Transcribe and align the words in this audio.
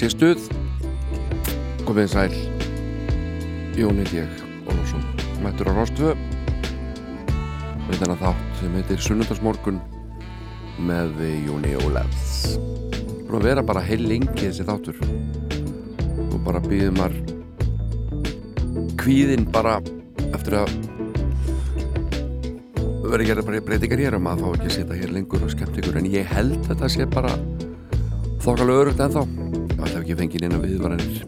er 0.00 0.08
sérstuð 0.08 0.44
komið 1.84 2.06
sæl. 2.08 2.34
Jónið 3.76 4.12
ég 4.16 4.38
Ólafsson 4.64 5.02
mættur 5.44 5.68
á 5.68 5.76
Róstvö 5.76 6.12
með 7.84 7.98
þennan 7.98 8.20
þátt 8.22 8.54
sem 8.60 8.78
heitir 8.78 9.02
Sunnundarsmorgun 9.04 9.80
með 10.88 11.20
Jóni 11.44 11.74
Ólafs. 11.82 12.54
Og 13.28 13.44
vera 13.44 13.64
bara 13.66 13.82
heil 13.84 14.06
lengi 14.06 14.30
þessi 14.38 14.64
þáttur. 14.70 15.02
Og 16.30 16.38
bara 16.46 16.64
býðum 16.64 16.96
mar 16.96 17.18
kvíðin 19.02 19.44
bara 19.52 19.82
eftir 20.30 20.62
að 20.62 20.72
verður 23.04 23.20
að 23.20 23.28
gera 23.34 23.60
breytingar 23.68 24.04
hér 24.06 24.16
um 24.16 24.32
að 24.32 24.46
fá 24.46 24.48
ekki 24.54 24.70
að 24.70 24.74
sita 24.78 25.02
hér 25.02 25.14
lengur 25.18 25.44
og 25.44 25.52
skemmt 25.52 25.76
ykkur 25.82 26.00
en 26.00 26.10
ég 26.14 26.32
held 26.32 26.56
að 26.62 26.66
þetta 26.72 26.92
sé 26.96 27.10
bara 27.18 27.36
þokkalega 28.40 28.86
örugt 28.86 29.04
ennþá 29.04 29.39
ekki 30.10 30.18
fengið 30.18 30.54
að 30.56 30.64
viðvaranir. 30.64 31.18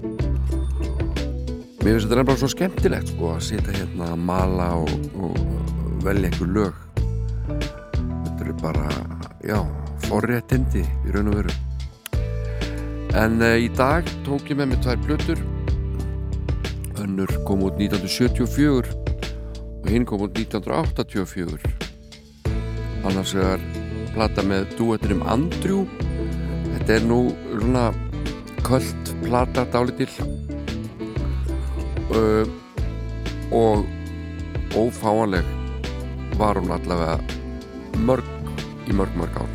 Mér 1.82 1.94
finnst 1.94 2.06
þetta 2.08 2.16
nefnilega 2.18 2.40
svo 2.40 2.48
skemmtilegt 2.50 3.12
sko 3.12 3.28
að 3.30 3.44
sita 3.46 3.74
hérna 3.76 4.08
að 4.10 4.22
mala 4.26 4.66
og, 4.80 4.90
og 5.14 5.36
velja 6.02 6.30
einhver 6.30 6.50
lög. 6.56 6.74
Þetta 7.46 8.40
eru 8.42 8.54
bara 8.58 8.86
já, 9.46 9.58
forréttindi 10.08 10.82
í 10.82 11.14
raun 11.14 11.30
og 11.30 11.38
veru. 11.38 11.54
En 13.22 13.38
uh, 13.38 13.54
í 13.54 13.70
dag 13.78 14.08
tók 14.26 14.50
ég 14.50 14.58
með 14.58 14.72
mig 14.72 14.82
tvær 14.82 14.98
blötur 15.06 15.38
önnur 17.02 17.30
kom 17.46 17.62
út 17.66 17.78
1974 17.78 18.94
og 19.82 19.90
hinn 19.90 20.06
kom 20.08 20.22
út 20.26 20.38
1984 20.38 21.58
annars 23.06 23.34
er 23.38 23.62
plata 24.14 24.42
með 24.46 24.74
duetinum 24.78 25.22
Andrew. 25.30 25.86
Þetta 26.72 26.98
er 26.98 27.06
nú 27.06 27.20
svona 27.52 27.90
kvöld 28.62 29.14
plata 29.22 29.64
dálitil 29.72 30.10
uh, 32.10 32.46
og 33.52 33.84
ófáanleg 34.74 35.44
var 36.38 36.56
hún 36.56 36.72
allavega 36.72 37.18
mörg 37.98 38.24
í 38.88 38.94
mörg 38.96 39.16
mörg 39.16 39.36
ár. 39.36 39.50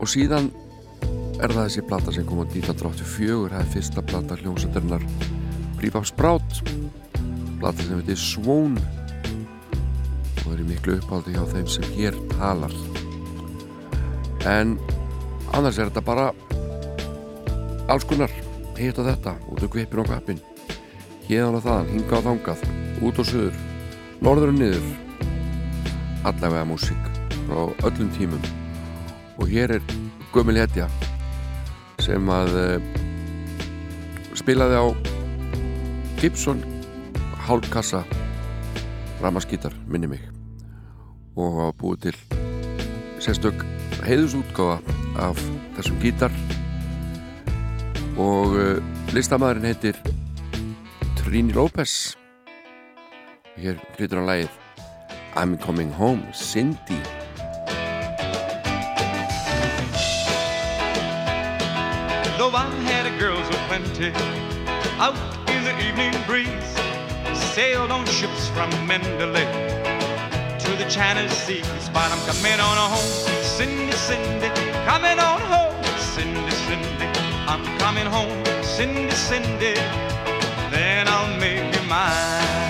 Og 0.00 0.08
síðan 0.08 0.50
er 1.42 1.52
það 1.52 1.66
þessi 1.66 1.84
plata 1.88 2.14
sem 2.14 2.26
kom 2.28 2.40
á 2.40 2.46
1984 2.46 3.52
það 3.52 3.60
er 3.60 3.70
fyrsta 3.74 4.04
plata 4.06 4.38
hljómsætturnar 4.40 5.04
Brífaf 5.78 6.08
Sprát 6.08 6.60
plata 7.60 7.82
sem 7.82 8.00
heitir 8.00 8.20
Svón 8.20 8.78
og 10.44 10.50
er 10.52 10.64
miklu 10.68 10.98
uppáldi 11.00 11.34
hjá 11.36 11.44
þeim 11.52 11.68
sem 11.72 11.86
hér 11.96 12.16
talar. 12.34 12.74
En 14.44 14.76
annars 15.54 15.78
er 15.78 15.90
þetta 15.90 16.02
bara 16.04 16.30
alls 17.90 18.06
konar 18.08 18.32
hitt 18.78 18.98
og 18.98 19.06
þetta, 19.06 19.36
út 19.50 19.62
á 19.62 19.68
kvipin 19.70 20.02
og 20.02 20.08
kvapin 20.10 20.40
hérðan 21.28 21.58
og 21.58 21.64
þaðan, 21.64 21.90
hinga 21.92 22.18
og 22.18 22.26
þangað 22.26 22.64
út 23.04 23.20
og 23.20 23.28
söður, 23.28 23.56
norður 24.24 24.52
og 24.52 24.58
niður. 24.58 24.90
Allavega 26.24 26.66
músík 26.68 27.08
frá 27.44 27.60
öllum 27.86 28.10
tímum. 28.16 28.44
Og 29.40 29.50
hér 29.50 29.76
er 29.76 29.94
Gömul 30.34 30.58
Hetja 30.60 30.88
sem 32.02 32.28
að 32.30 32.58
uh, 32.60 32.88
spilaði 34.36 34.80
á 34.80 34.86
Gibson 36.20 36.62
hálfkassa 37.46 38.04
ramaskítar, 39.22 39.74
minni 39.88 40.10
mig. 40.10 40.24
Og 41.36 41.56
hafa 41.58 41.78
búið 41.80 42.08
til 42.08 42.18
sérstök 43.24 43.64
heiðusútgáfa 44.04 45.03
af 45.16 45.38
þessum 45.76 46.00
gítar. 46.02 46.34
Og 48.18 48.54
uh, 48.54 48.82
listamæðurinn 49.14 49.70
heitir 49.70 49.98
Trini 51.18 51.54
López. 51.54 52.14
Hér 53.56 53.78
flytur 53.96 54.20
hann 54.20 54.30
lægið 54.30 54.60
I'm 55.36 55.58
Coming 55.58 55.90
Home, 55.90 56.22
Cindy. 56.32 57.00
Though 62.38 62.54
I 62.54 62.70
had 62.86 63.06
a 63.06 63.18
girls 63.18 63.48
of 63.48 63.56
plenty 63.66 64.12
out 64.98 65.18
in 65.50 65.64
the 65.64 65.74
evening 65.82 66.14
breeze, 66.26 66.70
sailed 67.54 67.90
on 67.90 68.06
ships 68.06 68.48
from 68.50 68.70
Mandalay 68.86 69.46
to 70.58 70.70
the 70.76 70.88
China 70.88 71.28
Seas, 71.30 71.88
but 71.92 72.10
I'm 72.12 72.22
coming 72.26 72.60
on 72.60 72.76
home, 72.90 73.42
Cindy, 73.42 73.92
Cindy, 73.92 74.63
coming 74.84 75.18
on 75.18 75.40
home, 75.40 75.84
Cindy, 75.98 76.50
Cindy, 76.50 77.06
I'm 77.48 77.64
coming 77.78 78.06
home, 78.06 78.44
Cindy, 78.62 79.10
Cindy, 79.10 79.74
then 80.70 81.08
I'll 81.08 81.36
make 81.38 81.74
you 81.74 81.82
mine. 81.88 82.64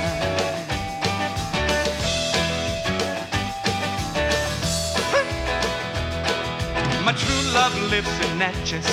My 7.04 7.12
true 7.12 7.52
love 7.52 7.76
lives 7.90 8.14
in 8.24 8.38
Natchez, 8.38 8.86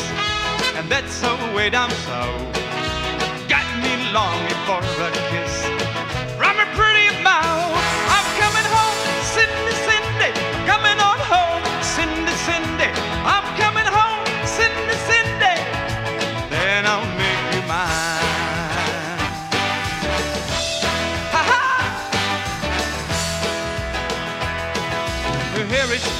and 0.76 0.90
that's 0.90 1.22
her 1.22 1.56
way 1.56 1.70
down 1.70 1.92
south. 1.92 2.54
Got 3.48 3.68
me 3.84 3.92
longing 4.12 4.60
for 4.66 4.82
a 5.08 5.12
kiss 5.30 5.71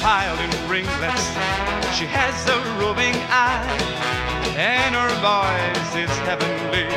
piled 0.02 0.40
in 0.40 0.50
ringlets. 0.68 1.30
She 1.94 2.06
has 2.10 2.34
a 2.50 2.58
roving 2.82 3.14
eye, 3.30 3.62
and 4.58 4.98
her 4.98 5.14
voice 5.22 5.94
is 5.94 6.10
heavenly, 6.26 6.90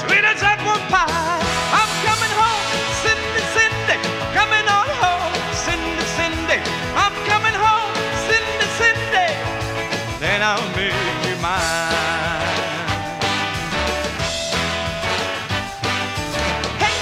sweet 0.00 0.24
as 0.24 0.40
apple 0.42 0.80
pie. 0.88 1.36
I'm 1.76 1.92
coming 2.08 2.32
home, 2.40 2.64
Cindy, 3.04 3.44
Cindy, 3.52 4.00
coming 4.32 4.66
on 4.72 4.88
home, 5.04 5.36
Cindy, 5.52 6.00
Cindy. 6.16 6.58
I'm 6.96 7.12
coming 7.28 7.52
home, 7.52 7.92
Cindy, 8.24 8.68
Cindy, 8.80 9.36
then 10.18 10.40
I'll 10.40 10.64
make 10.72 10.96
you 11.28 11.36
mine. 11.44 11.92
Hey! 16.80 16.96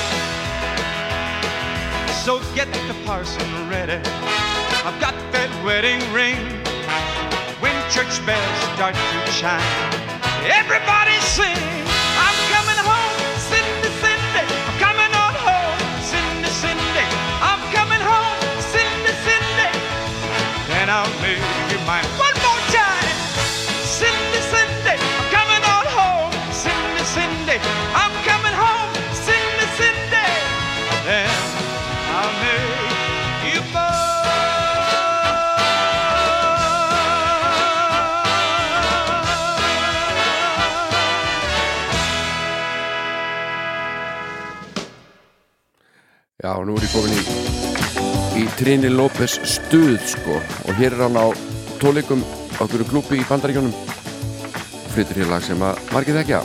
So 2.27 2.43
get 2.57 2.67
the 2.89 2.97
parson 3.07 3.47
ready. 3.71 4.03
Wedding 5.65 6.01
ring. 6.13 6.37
When 7.61 7.75
church 7.91 8.25
bells 8.25 8.59
start 8.75 8.95
to 8.95 9.33
chime, 9.33 9.61
everybody 10.45 11.19
sing. 11.21 11.88
Já, 46.39 46.53
nú 46.63 46.77
er 46.79 46.85
ég 46.87 46.93
komin 46.95 47.17
í, 47.19 47.23
í 48.39 48.43
Trini 48.55 48.87
López 48.93 49.41
stuð 49.43 49.97
sko. 50.07 50.37
Og 50.71 50.77
hér 50.79 50.95
er 50.95 51.01
hann 51.09 51.19
á 51.19 51.27
tólikum 51.83 52.23
okkur 52.63 52.85
klúpi 52.87 53.19
í 53.19 53.25
bandaríkjónum 53.27 53.75
flyttur 54.95 55.19
hér 55.19 55.33
lag 55.33 55.43
sem 55.43 55.59
að 55.67 55.83
margir 55.91 56.15
þekkja 56.21 56.45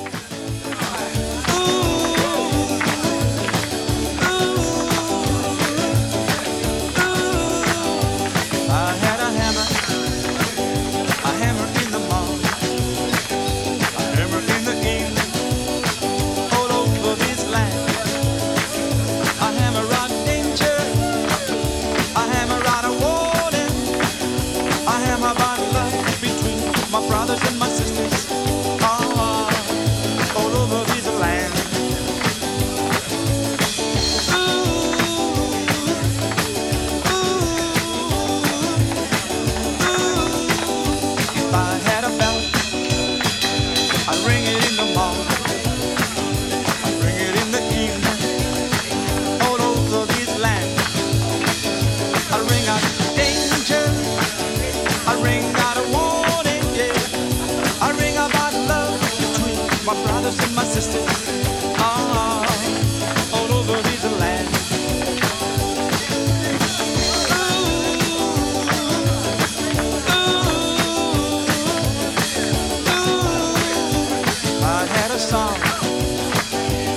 song. 75.23 75.57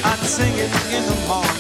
I'd 0.05 0.19
sing 0.25 0.55
it 0.55 0.71
in 0.93 1.05
the 1.07 1.27
morning. 1.29 1.56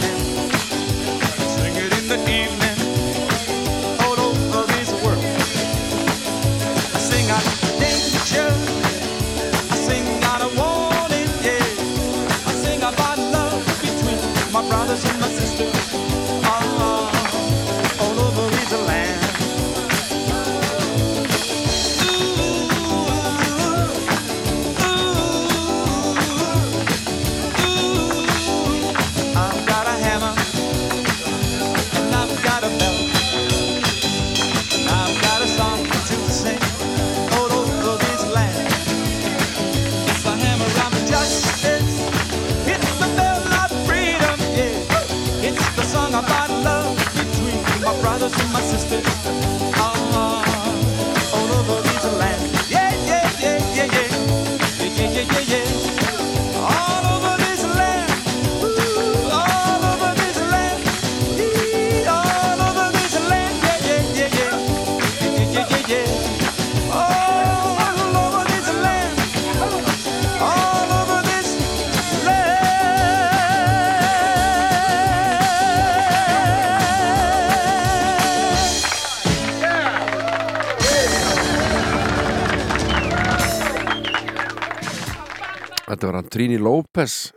Trini 86.36 86.58
López 86.60 87.32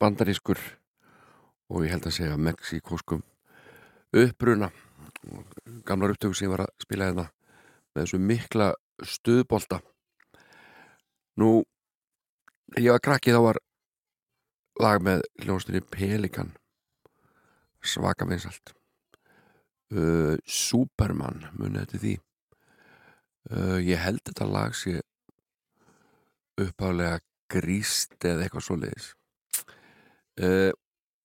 bandarískur 0.00 0.58
og 1.70 1.84
ég 1.84 1.92
held 1.92 2.08
að 2.08 2.14
segja 2.16 2.38
mexikóskum 2.42 3.20
uppbruna 4.10 4.72
gamlar 5.86 6.16
upptöku 6.16 6.34
sem 6.34 6.48
ég 6.48 6.50
var 6.56 6.64
að 6.64 6.72
spila 6.82 7.06
hérna 7.06 7.26
með 7.94 8.00
þessu 8.00 8.20
mikla 8.32 8.66
stuðbolta. 9.06 9.78
Nú 11.38 11.52
ég 12.74 12.90
var 12.90 13.04
krakkið 13.06 13.38
þá 13.38 13.40
var 13.46 13.62
lag 14.82 15.06
með 15.06 15.22
hljónstunni 15.44 15.86
Pelikan 15.94 16.50
svaka 17.86 18.26
vinsalt 18.26 18.74
uh, 19.94 20.34
Superman 20.42 21.46
munið 21.54 21.84
þetta 21.84 22.02
því. 22.02 22.18
Uh, 23.46 23.78
ég 23.78 24.06
held 24.10 24.26
þetta 24.26 24.52
lag 24.58 24.74
sé 24.74 24.98
uppálega 26.58 27.22
gríst 27.50 28.16
eða 28.24 28.46
eitthvað 28.46 28.66
svo 28.66 28.78
leiðis 28.80 29.10
uh, 30.40 30.70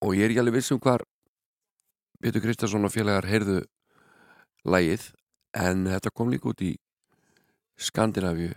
og 0.05 0.15
ég 0.17 0.25
er 0.25 0.34
ekki 0.34 0.44
alveg 0.44 0.60
vissum 0.60 0.82
hvar 0.82 1.05
Pétur 2.22 2.41
Kristjánsson 2.41 2.88
og 2.88 2.94
félagar 2.94 3.27
heyrðu 3.29 3.60
lægið 4.65 5.10
en 5.55 5.86
þetta 5.91 6.13
kom 6.15 6.32
líka 6.34 6.50
út 6.51 6.63
í 6.65 6.74
Skandinavíu 7.75 8.53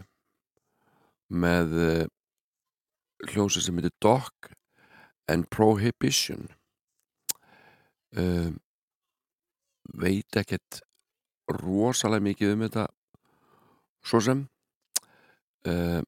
með 1.29 1.75
uh, 1.77 2.05
hljómsið 3.29 3.67
sem 3.67 3.81
heitir 3.81 3.95
Dog 4.01 4.51
and 5.29 5.49
Prohibition. 5.53 6.47
Uh, 8.17 8.55
veit 9.99 10.39
ekkert 10.39 10.81
rosalega 11.59 12.25
mikið 12.25 12.55
um 12.55 12.65
þetta 12.67 12.87
svo 14.07 14.23
sem. 14.25 14.47
Uh, 15.67 16.01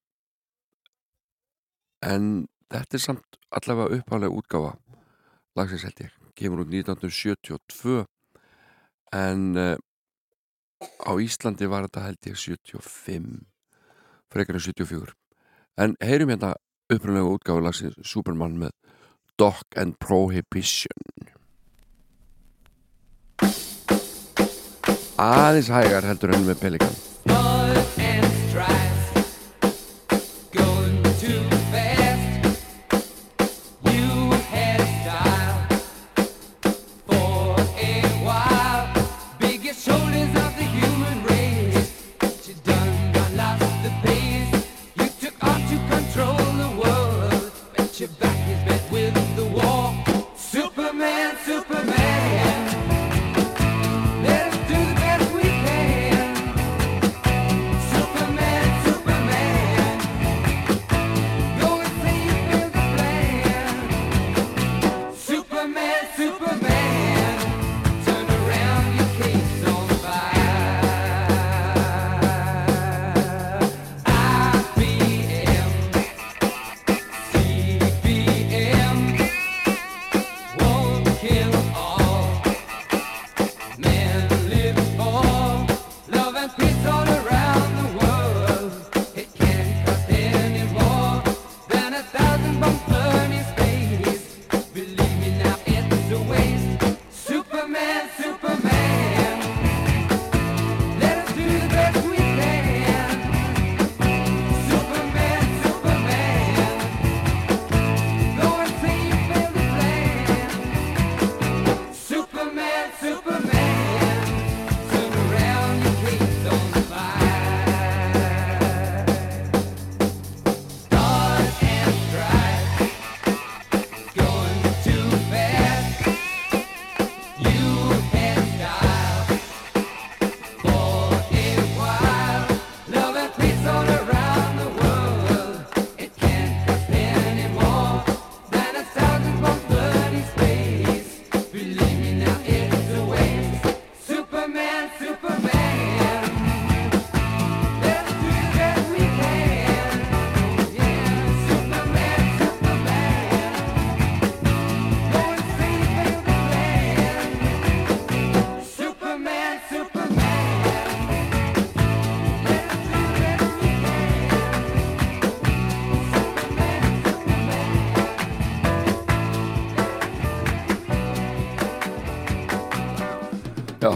en 2.07 2.49
þetta 2.71 2.97
er 2.97 3.02
samt 3.04 3.38
allavega 3.50 3.99
uppháðlega 3.99 4.38
útgáfa 4.40 4.73
lagsins 5.59 5.85
held 5.85 6.02
ég, 6.04 6.16
kemur 6.38 6.64
út 6.64 6.73
1972 6.73 8.04
en 9.16 9.47
uh, 9.59 9.76
á 11.04 11.12
Íslandi 11.21 11.69
var 11.69 11.88
þetta 11.88 12.07
held 12.07 12.30
ég 12.30 12.38
75 12.38 13.30
frekar 14.30 14.57
en 14.57 14.64
74 14.64 15.16
en 15.80 15.97
heyrum 16.04 16.33
hérna 16.33 16.54
uppröðlega 16.90 17.35
útgáfa 17.37 17.66
lagsins 17.66 18.00
Superman 18.07 18.59
með 18.61 18.75
Dog 19.40 19.62
and 19.80 19.95
Prohibition. 19.97 21.30
Aðeins 25.21 25.71
hægar 25.73 26.04
heldur 26.04 26.35
enn 26.37 26.45
með 26.49 26.61
Pelikan 26.61 27.10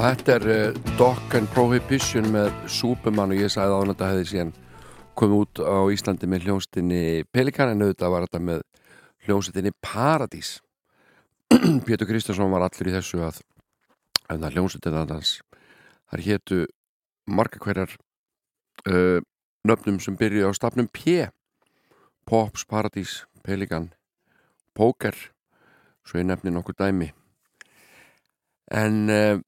þetta 0.04 0.34
er 0.34 0.44
uh, 0.52 0.78
Dock 0.99 1.32
and 1.38 1.49
Prohibition 1.54 2.26
með 2.34 2.50
Superman 2.68 3.30
og 3.32 3.38
ég 3.40 3.49
sagði 3.52 3.73
að 3.73 3.90
þetta 3.94 4.08
hefði 4.11 4.25
síðan 4.28 4.50
komið 5.16 5.37
út 5.38 5.61
á 5.64 5.78
Íslandi 5.94 6.28
með 6.28 6.42
hljónstinni 6.44 7.04
Pelikan 7.32 7.70
en 7.73 7.84
auðvitað 7.87 8.12
var 8.12 8.26
þetta 8.26 8.40
með 8.44 8.61
hljónstinni 9.25 9.73
Paradís. 9.80 10.50
Pétur 11.87 12.11
Kristjánsson 12.11 12.52
var 12.52 12.66
allir 12.66 12.90
í 12.90 12.94
þessu 12.99 13.23
að, 13.25 13.38
að 14.28 14.44
hljónstinni 14.58 15.06
hans 15.08 15.38
þar 16.11 16.25
héttu 16.26 16.61
marga 17.25 17.62
hverjar 17.64 17.96
uh, 18.90 19.25
nöfnum 19.64 20.02
sem 20.04 20.20
byrju 20.20 20.52
á 20.52 20.58
stafnum 20.58 20.90
P. 20.92 21.30
Pops, 22.28 22.68
Paradís, 22.68 23.23
Pelikan 23.40 23.88
Póker 24.76 25.16
svo 26.04 26.20
ég 26.20 26.28
nefni 26.28 26.52
nokkur 26.52 26.76
dæmi. 26.76 27.08
En 28.68 29.02
uh, 29.08 29.40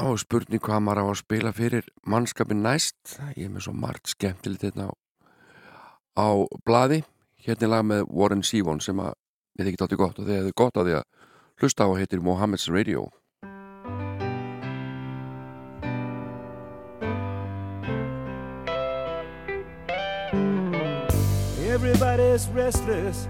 á 0.00 0.06
spurning 0.18 0.62
hvað 0.62 0.82
maður 0.84 1.00
á 1.00 1.04
að 1.06 1.20
spila 1.20 1.52
fyrir 1.54 1.88
mannskapin 2.06 2.62
næst. 2.64 3.18
Ég 3.38 3.46
er 3.46 3.52
með 3.54 3.66
svo 3.68 3.74
margt 3.78 4.10
skemmtilegt 4.10 4.66
hérna 4.66 4.90
á, 4.90 4.92
á 6.18 6.28
bladi 6.66 7.02
hérna 7.44 7.66
er 7.66 7.70
lag 7.70 7.84
með 7.84 8.06
Warren 8.08 8.42
Sívon 8.42 8.80
sem 8.80 8.98
að 8.98 9.12
ég 9.58 9.68
þykki 9.68 9.80
tátti 9.82 10.00
gott 10.00 10.18
og 10.18 10.26
þegar 10.26 10.46
þið 10.46 10.52
er 10.52 10.58
gott 10.58 10.80
að 10.80 10.88
því 10.88 10.96
að 10.98 11.04
hlusta 11.60 11.84
á 11.84 11.88
að 11.88 11.98
heitir 12.00 12.24
Mohammed's 12.24 12.68
Radio. 12.72 13.10
Everybody's 21.74 22.48
restless 22.54 23.28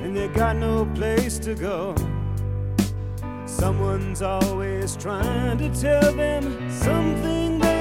and 0.00 0.16
they 0.16 0.28
got 0.28 0.56
no 0.56 0.86
place 0.94 1.38
to 1.38 1.54
go 1.54 1.94
Someone's 3.46 4.22
always 4.22 4.96
trying 4.96 5.58
to 5.58 5.68
tell 5.80 6.12
them 6.12 6.70
something 6.70 7.73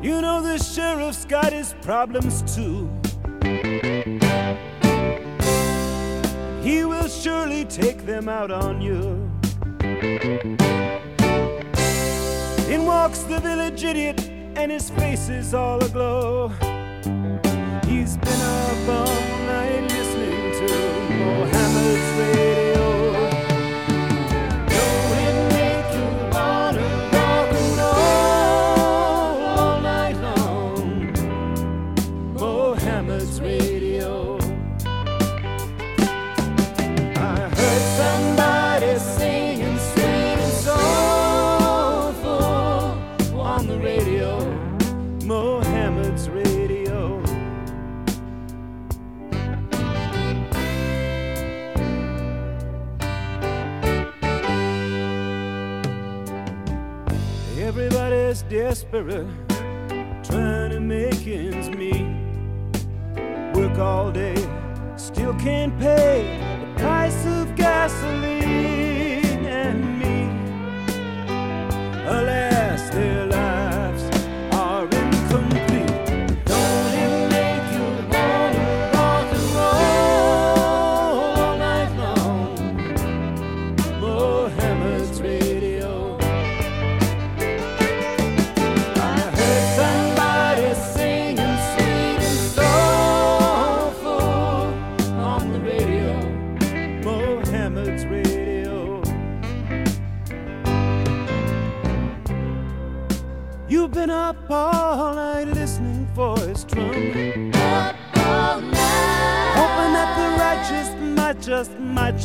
You 0.00 0.20
know 0.22 0.40
the 0.40 0.58
sheriff's 0.58 1.24
got 1.24 1.52
his 1.52 1.74
problems 1.82 2.42
too. 2.54 2.88
He 6.62 6.84
will 6.84 7.08
surely 7.08 7.64
take 7.64 8.06
them 8.06 8.28
out 8.28 8.52
on 8.52 8.80
you. 8.80 9.28
In 12.72 12.86
walks 12.86 13.20
the 13.24 13.40
village 13.40 13.82
idiot, 13.82 14.20
and 14.54 14.70
his 14.70 14.88
face 14.90 15.28
is 15.28 15.52
all 15.52 15.82
aglow. 15.82 16.48
He's 17.84 18.16
been 18.18 18.40
a 18.40 18.84
all 18.86 19.37
desperate, 58.98 59.26
trying 60.24 60.70
to 60.70 60.80
make 60.80 61.26
ends 61.26 61.68
meet. 61.70 62.06
Work 63.54 63.78
all 63.78 64.10
day, 64.10 64.36
still 64.96 65.34
can't 65.34 65.78
pay 65.78 66.38
the 66.60 66.80
price 66.80 67.26
of 67.26 67.54
gasoline 67.54 68.44
and 69.46 69.98
me. 70.00 70.28
Alas, 72.06 72.57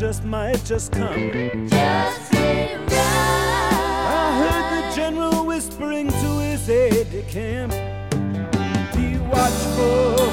might 0.03 0.09
just, 0.09 0.25
might 0.25 0.65
just 0.65 0.91
come. 0.91 1.31
I 4.11 4.35
heard 4.37 4.67
the 4.75 4.95
general 4.95 5.45
whispering 5.45 6.09
to 6.09 6.39
his 6.39 6.69
aide 6.69 7.09
de 7.09 7.21
camp. 7.21 7.71
Be 8.93 9.17
watchful 9.29 10.32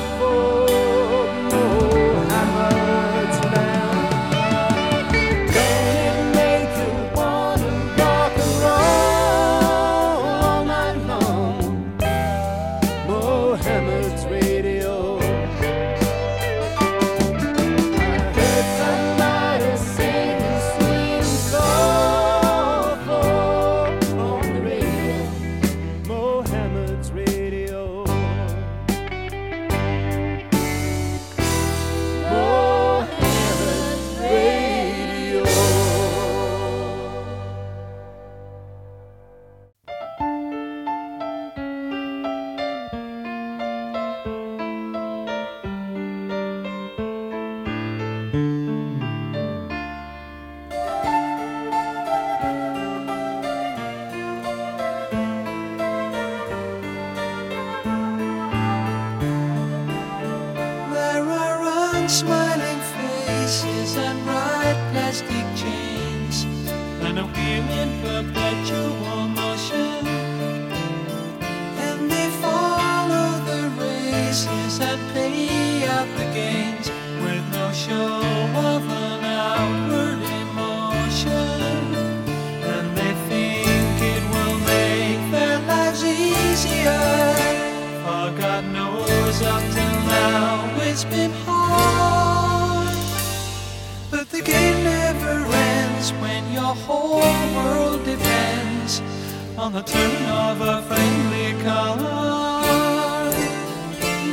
on 99.71 99.77
the 99.77 99.83
turn 99.83 100.25
of 100.27 100.61
a 100.61 100.83
friendly 100.83 101.63
card. 101.63 102.01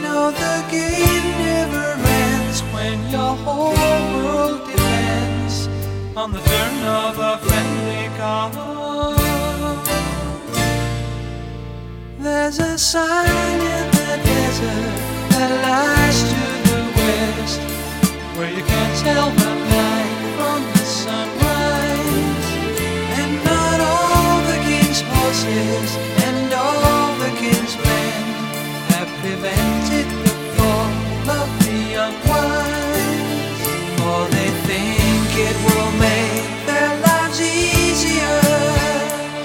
No, 0.02 0.32
the 0.32 0.66
game 0.72 1.28
never 1.38 1.86
ends 2.24 2.62
when 2.74 2.98
your 3.12 3.36
whole 3.44 3.76
world 4.16 4.66
depends 4.68 5.68
on 6.16 6.32
the 6.32 6.40
turn 6.40 6.84
of 6.86 7.20
a 7.20 7.38
friendly 7.46 8.10
card. 8.18 8.54
There's 12.18 12.58
a 12.58 12.76
sign 12.80 13.60
in 13.76 13.86
the 14.00 14.14
desert 14.30 14.96
that 15.34 15.52
lies 15.68 16.20
to 16.32 16.42
the 16.70 16.82
west 16.98 17.60
where 18.38 18.52
you 18.58 18.64
can't 18.64 18.96
tell 19.06 19.30
the 19.30 19.54
night 19.70 20.18
from 20.36 20.64
the 20.74 20.84
sunrise. 20.84 21.47
King's 25.46 25.96
and 26.26 26.54
all 26.54 27.16
the 27.24 27.32
king's 27.38 27.76
men 27.78 28.24
have 28.94 29.10
prevented 29.22 30.08
the 30.26 30.36
fall 30.56 31.30
of 31.40 31.50
the 31.66 31.82
unwise. 32.06 33.62
For 34.00 34.22
they 34.36 34.50
think 34.70 35.30
it 35.50 35.58
will 35.68 35.92
make 36.08 36.48
their 36.66 36.92
lives 37.08 37.40
easier. 37.42 38.40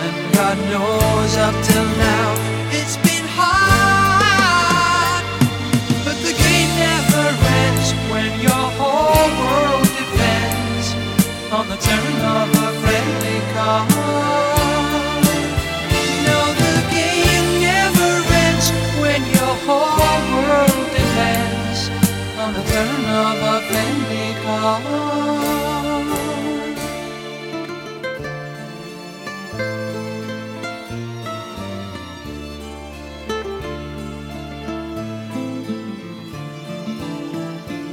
And 0.05 0.16
God 0.35 0.59
knows 0.72 1.37
up 1.37 1.55
till 1.64 1.88
now 1.98 2.12
of 23.12 23.38
a 23.55 23.61
friendly 23.68 24.29
card. 24.42 24.83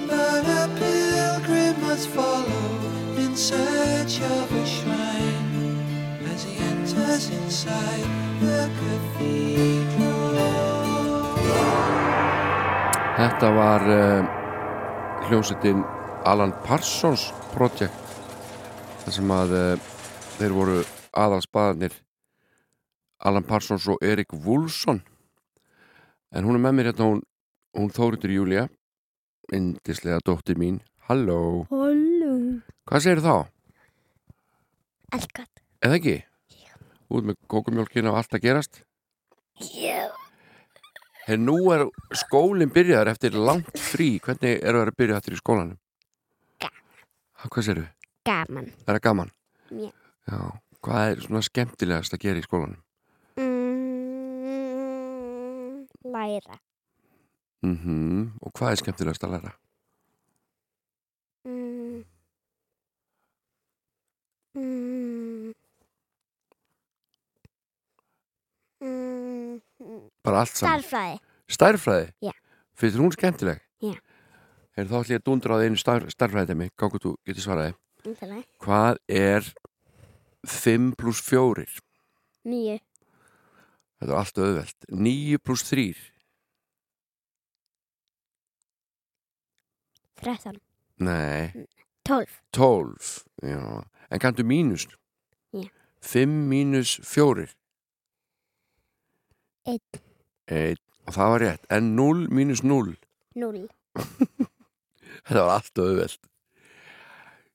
But 0.08 0.46
a 0.46 0.64
pilgrim 0.80 1.76
must 1.82 2.08
follow 2.10 2.70
in 3.18 3.36
search 3.36 4.22
of 4.22 4.52
a 4.52 4.66
shrine 4.66 5.84
as 6.32 6.44
he 6.44 6.56
enters 6.72 7.30
inside 7.30 8.08
the 8.40 8.70
cathedral. 8.80 10.20
Þetta 13.20 13.50
var 13.52 13.84
uh, 13.84 14.39
hljómsettin 15.30 15.84
Alan 16.26 16.50
Parsons 16.66 17.28
Project 17.54 18.14
þar 19.04 19.14
sem 19.14 19.34
að 19.34 19.52
uh, 19.54 19.90
þeir 20.40 20.56
voru 20.56 20.78
aðalspaðarnir 21.22 21.94
Alan 23.30 23.46
Parsons 23.46 23.86
og 23.94 24.02
Erik 24.06 24.34
Wulfson 24.34 25.04
en 26.34 26.48
hún 26.48 26.58
er 26.58 26.64
með 26.64 26.76
mér 26.78 26.90
hérna 26.90 27.10
hún, 27.12 27.22
hún 27.78 27.94
Þóritur 27.94 28.34
Júlia 28.34 28.66
indislega 29.54 30.18
dóttir 30.26 30.58
mín 30.58 30.80
Halló, 31.10 31.66
hvað 31.70 33.02
segir 33.06 33.22
þá? 33.26 33.36
Allt 35.18 35.32
gott. 35.34 35.64
Eða 35.82 35.98
ekki? 35.98 36.18
Út 37.10 37.30
með 37.30 37.38
kókumjólkina 37.50 38.14
og 38.14 38.22
allt 38.22 38.34
að 38.38 38.46
gerast 38.48 38.82
Já. 39.70 40.10
Hér 41.30 41.38
nú 41.38 41.60
er 41.70 41.84
skólinn 42.18 42.72
byrjaðar 42.74 43.12
eftir 43.12 43.36
langt 43.38 43.76
frí 43.78 44.18
hvernig 44.18 44.64
eru 44.66 44.80
það 44.82 44.90
að 44.90 44.96
byrja 44.98 45.18
eftir 45.20 45.36
í 45.36 45.38
skólanum? 45.38 45.78
Gaman. 46.64 47.04
Hvað 47.44 47.66
segirðu? 47.68 47.84
Gaman. 48.26 48.72
Er 48.88 48.94
það 48.96 49.04
gaman? 49.06 49.30
Já. 49.70 49.92
Já. 50.26 50.40
Hvað 50.82 51.02
er 51.12 51.22
svona 51.28 51.44
skemmtilegast 51.46 52.16
að 52.18 52.24
gera 52.24 52.42
í 52.42 52.48
skólanum? 52.48 52.82
Mm, 53.38 54.56
læra. 56.16 56.58
Mm 57.62 58.34
Og 58.42 58.50
hvað 58.58 58.72
er 58.72 58.82
skemmtilegast 58.82 59.24
að 59.28 59.34
læra? 59.36 59.52
Mm. 61.46 62.02
Mm. 64.58 64.89
Bara 70.26 70.44
allt 70.44 70.56
saman. 70.58 70.84
Starfræði. 70.84 71.20
Stærfræði? 71.50 72.12
Já. 72.22 72.34
Þér 72.80 73.02
hún 73.02 73.16
skemmtileg? 73.16 73.64
Já. 73.84 73.96
Er 74.78 74.88
þá 74.88 75.00
ég 75.10 75.20
að 75.20 75.26
dundra 75.26 75.58
á 75.58 75.64
einu 75.66 75.80
starfræði 75.80 76.56
mig, 76.56 76.72
gáðu 76.80 77.02
þú 77.04 77.16
getur 77.28 77.46
svaraði. 77.46 77.74
Ítalega. 78.08 78.46
Hvað 78.64 79.00
er 79.12 79.50
5 80.48 80.94
pluss 81.00 81.24
4? 81.26 81.66
Nýju. 82.48 82.78
Þetta 84.00 84.14
er 84.14 84.20
allt 84.22 84.40
auðvelt. 84.40 84.88
9 84.88 85.42
pluss 85.44 85.66
3? 85.68 85.90
Þrettán. 90.20 90.60
Nei. 91.04 91.66
Tólf. 92.08 92.40
12. 92.56 93.12
Já. 93.44 93.84
En 94.10 94.20
kanntu 94.24 94.46
mínus? 94.48 94.88
Já. 95.52 95.68
5 96.02 96.48
mínus 96.48 97.00
4? 97.04 97.50
Einn. 99.70 100.02
1. 100.50 100.82
Og 101.10 101.16
það 101.16 101.32
var 101.34 101.44
rétt. 101.46 101.68
En 101.74 101.94
0 101.98 102.26
mínus 102.34 102.64
0? 102.66 102.96
Núl. 103.40 103.62
Þetta 105.26 105.44
var 105.44 105.54
allt 105.56 105.82
auðvelt. 105.84 106.20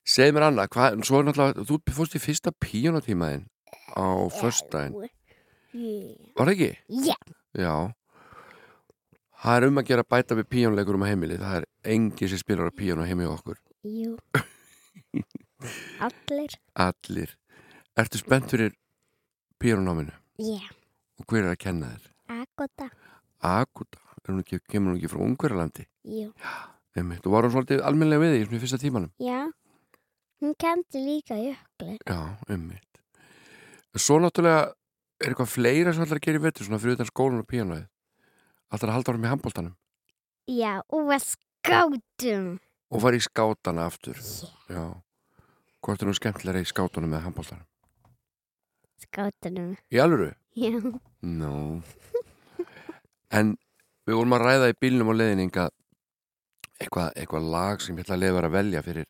Segð 0.05 0.37
mér 0.37 0.49
Anna, 0.51 0.67
hvað, 0.69 1.01
svo 1.09 1.21
er 1.21 1.29
náttúrulega, 1.29 1.65
þú 1.65 1.79
fórst 1.97 2.17
í 2.19 2.21
fyrsta 2.21 2.53
píjónatímaðin 2.61 3.47
á. 3.97 4.05
Já. 5.75 6.11
Var 6.37 6.51
það 6.51 6.53
ekki? 6.53 6.69
Já. 7.09 7.17
Já. 7.57 7.75
Það 9.45 9.57
er 9.57 9.67
um 9.69 9.81
að 9.81 9.89
gera 9.89 10.05
bæta 10.15 10.37
við 10.39 10.51
píjónleikur 10.53 10.99
um 10.99 11.07
að 11.07 11.15
heimili. 11.15 11.41
Það 11.41 11.57
er 11.59 11.67
engi 11.95 12.29
sem 12.31 12.41
spilar 12.41 12.71
á 12.71 12.77
píjón 12.77 13.01
á 13.01 13.09
heimili 13.09 13.33
okkur. 13.33 13.59
Jú. 13.89 14.15
Allir. 16.07 16.55
Allir. 16.85 17.35
Ertu 17.97 18.21
spennt 18.21 18.53
fyrir 18.53 18.77
píjónunáminu? 19.63 20.13
Já. 20.43 20.63
Og 21.21 21.27
hver 21.31 21.45
er 21.45 21.53
að 21.55 21.61
kenna 21.63 21.91
þér? 21.95 22.11
Er 24.25 24.33
hún 24.33 24.41
ekki, 24.41 24.57
kemur 24.73 24.95
hún 24.95 24.99
ekki 24.99 25.11
frá 25.13 25.21
Ungverjalandi? 25.21 25.85
Jú. 26.09 26.31
Einmitt. 26.97 27.27
Og 27.27 27.35
var 27.35 27.45
hún 27.45 27.53
svolítið 27.53 27.83
almennilega 27.85 28.23
við 28.23 28.35
því 28.49 28.57
í 28.57 28.61
fyrsta 28.63 28.79
tímanum? 28.81 29.11
Já. 29.21 29.43
Hún 30.41 30.55
kendi 30.61 31.03
líka 31.05 31.37
jökli. 31.37 31.99
Já, 32.09 32.21
einmitt. 32.49 33.03
Svo 33.95 34.17
náttúrulega 34.23 34.71
er 35.21 35.31
eitthvað 35.35 35.53
fleira 35.53 35.93
sem 35.95 36.05
ætlar 36.07 36.19
að 36.23 36.25
gera 36.27 36.41
í 36.41 36.45
vetur 36.47 36.67
svona 36.67 36.81
fyrir 36.83 36.97
utan 36.97 37.11
skólan 37.11 37.43
og 37.45 37.49
píjónuðið. 37.53 37.85
Ætlar 38.75 38.91
að 38.91 38.97
halda 38.97 39.13
ára 39.13 39.23
með 39.23 39.33
handbóltanum 39.35 39.75
Já, 40.51 40.73
og 40.93 41.07
var 41.09 41.23
skátum. 41.25 42.49
og 42.91 43.01
fara 43.05 43.17
í 43.21 43.23
skátana 43.25 43.87
aftur. 43.89 44.19
Já. 44.69 44.85
Hvort 45.85 46.03
er 46.03 46.09
nú 46.09 46.17
skemmtilega 46.17 46.65
í 46.65 46.69
skátunum 46.69 47.13
með 47.13 47.25
handbóltanum? 47.29 47.69
Skátunum. 49.05 49.77
Í 49.93 50.01
alvöru? 50.01 50.33
Já. 50.55 50.71
Nú. 51.25 51.83
En 53.35 53.57
við 54.07 54.15
vorum 54.21 54.37
að 54.37 54.45
ræða 54.47 54.69
í 54.71 54.77
bílnum 54.85 55.09
og 55.11 55.17
leðninga 55.19 55.65
eitthvað, 56.79 57.09
eitthvað 57.19 57.49
lag 57.55 57.83
sem 57.83 57.97
ég 57.99 58.05
ætla 58.05 58.15
að 58.19 58.23
lefa 58.27 58.43
að 58.47 58.55
velja 58.55 58.83
fyrir, 58.87 59.07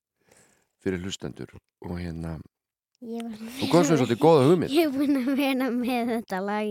fyrir 0.85 1.03
hlustendur 1.05 1.53
og 1.85 1.97
hérna, 2.01 2.37
þú 3.05 3.69
komst 3.73 3.93
með 3.93 3.99
svolítið 4.01 4.21
góða 4.23 4.47
hugmynd 4.49 4.73
Ég 4.73 4.87
er 4.89 4.95
búin 4.95 5.19
að 5.21 5.29
vera 5.37 5.67
með 5.75 6.13
þetta 6.15 6.39
lag 6.41 6.71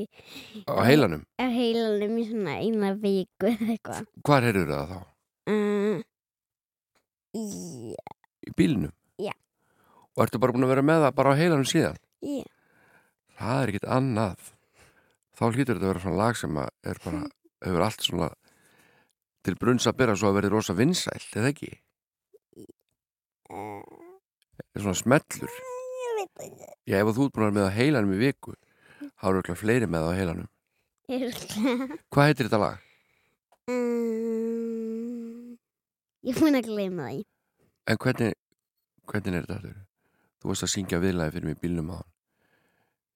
á 0.66 0.74
heilanum. 0.88 1.22
á 1.38 1.46
heilanum 1.54 2.16
í 2.18 2.26
svona 2.32 2.56
eina 2.64 2.94
viku 3.04 3.52
eitthvað. 3.54 4.08
Hvar 4.26 4.48
heyrður 4.48 4.74
það 4.74 4.96
þá? 4.96 5.00
Uh, 5.54 6.02
já, 7.94 8.18
Í 8.50 8.56
bílnum? 8.58 8.94
Já. 9.22 9.34
Og 10.18 10.26
ertu 10.26 10.42
bara 10.42 10.56
búin 10.56 10.66
að 10.66 10.74
vera 10.74 10.86
með 10.90 11.06
það 11.06 11.16
bara 11.22 11.38
á 11.38 11.40
heilanum 11.44 11.70
síðan? 11.70 12.02
já. 12.26 12.44
Það 13.38 13.62
er 13.64 13.72
ekkit 13.74 13.88
annað. 13.90 14.53
Þá 15.34 15.44
hlýtur 15.50 15.78
þetta 15.78 15.86
að 15.88 15.92
vera 15.92 16.04
svona 16.04 16.20
lag 16.22 16.38
sem 16.38 16.58
er 16.62 17.00
bara, 17.04 17.22
hefur 17.66 17.86
allt 17.88 18.06
svona 18.06 18.30
til 19.44 19.56
brunns 19.60 19.88
að 19.90 19.98
byrja 20.00 20.16
svo 20.20 20.30
að 20.30 20.38
verði 20.38 20.52
rosa 20.54 20.76
vinsælt, 20.78 21.32
eða 21.36 21.50
ekki? 21.52 21.72
Uh, 23.54 23.82
er 24.74 24.84
svona 24.84 24.98
smellur 24.98 25.50
það 25.50 25.72
Já, 26.88 26.98
ef 27.00 27.10
þú 27.16 27.26
ert 27.28 27.36
búin 27.36 27.46
að 27.46 27.50
vera 27.50 27.56
með 27.58 27.68
á 27.68 27.76
heilanum 27.78 28.14
í 28.16 28.20
viku 28.22 28.54
þá 29.20 29.26
eru 29.30 29.42
ekki 29.42 29.56
fleiri 29.60 29.88
með 29.90 30.08
á 30.08 30.12
heilanum. 30.18 30.50
Hvað 32.14 32.28
heitir 32.30 32.48
þetta 32.48 32.62
lag? 32.62 32.78
Um, 33.72 35.54
ég 36.28 36.40
búin 36.40 36.60
að 36.60 36.68
gleyma 36.70 37.10
því. 37.10 37.20
En 37.92 38.00
hvernig, 38.04 38.34
hvernig 39.12 39.38
er 39.38 39.46
þetta 39.46 39.58
aftur? 39.60 39.78
Þú 40.40 40.46
varst 40.52 40.66
að 40.68 40.74
syngja 40.74 41.04
viðlagi 41.04 41.36
fyrir 41.36 41.48
mig 41.50 41.56
í 41.58 41.62
bílnum 41.64 41.94
á 41.96 42.00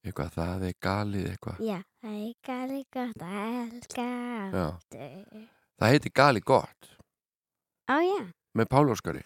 eitthvað, 0.07 0.29
það 0.37 0.65
er 0.69 0.75
galið 0.83 1.25
eitthvað 1.33 1.57
Já, 1.65 1.77
það 2.07 2.19
er 2.23 2.33
gali 2.47 2.81
gott 2.95 3.23
að 3.27 3.37
elska 3.51 4.05
aftur. 4.63 5.47
Það 5.77 5.91
heitir 5.93 6.13
Gali 6.15 6.41
gott 6.41 6.93
Á, 7.91 7.95
já. 8.03 8.19
með 8.57 8.69
Páli 8.71 8.95
Óskari 8.95 9.23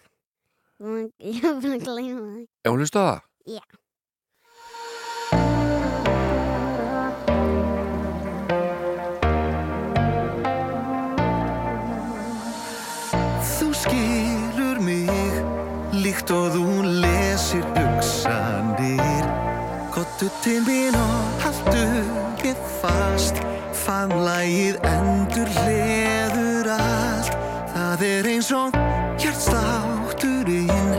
Ég 1.22 1.44
er 1.46 1.60
búin 1.62 1.76
að 1.78 1.84
gleyma 1.86 2.24
því. 2.34 2.42
Er 2.66 2.72
hún 2.74 2.82
hlusta 2.82 2.98
á 2.98 3.06
það? 3.06 3.20
Já. 3.54 3.62
Þú 13.52 13.68
skilur 13.76 14.78
mig 14.82 15.10
líkt 16.02 16.30
og 16.34 16.54
þú 16.54 16.64
lesir 17.02 17.64
hugsanir 17.76 19.26
Kottu 19.92 20.30
til 20.42 20.62
mín 20.66 20.96
og 20.96 21.42
haldu 21.44 21.82
mér 21.82 22.11
fast. 22.82 23.38
Fanlægið 23.84 24.76
endur 24.86 25.48
hleður 25.58 26.70
allt. 26.76 27.32
Það 27.72 28.02
er 28.08 28.28
eins 28.32 28.50
og 28.54 28.74
hjartstátturinn 29.20 30.90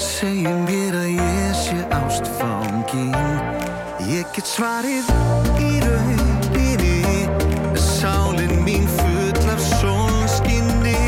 Segjum 0.00 0.64
mér 0.66 0.96
að 0.98 1.10
ég 1.14 1.54
sé 1.60 1.78
ástfangin 1.96 3.14
Ég 4.06 4.26
get 4.34 4.48
svarið 4.50 5.08
í 5.62 5.70
rauninni. 5.84 7.24
Sálin 7.80 8.54
mín 8.66 8.86
full 8.98 9.50
af 9.52 9.62
sólskinni. 9.80 10.98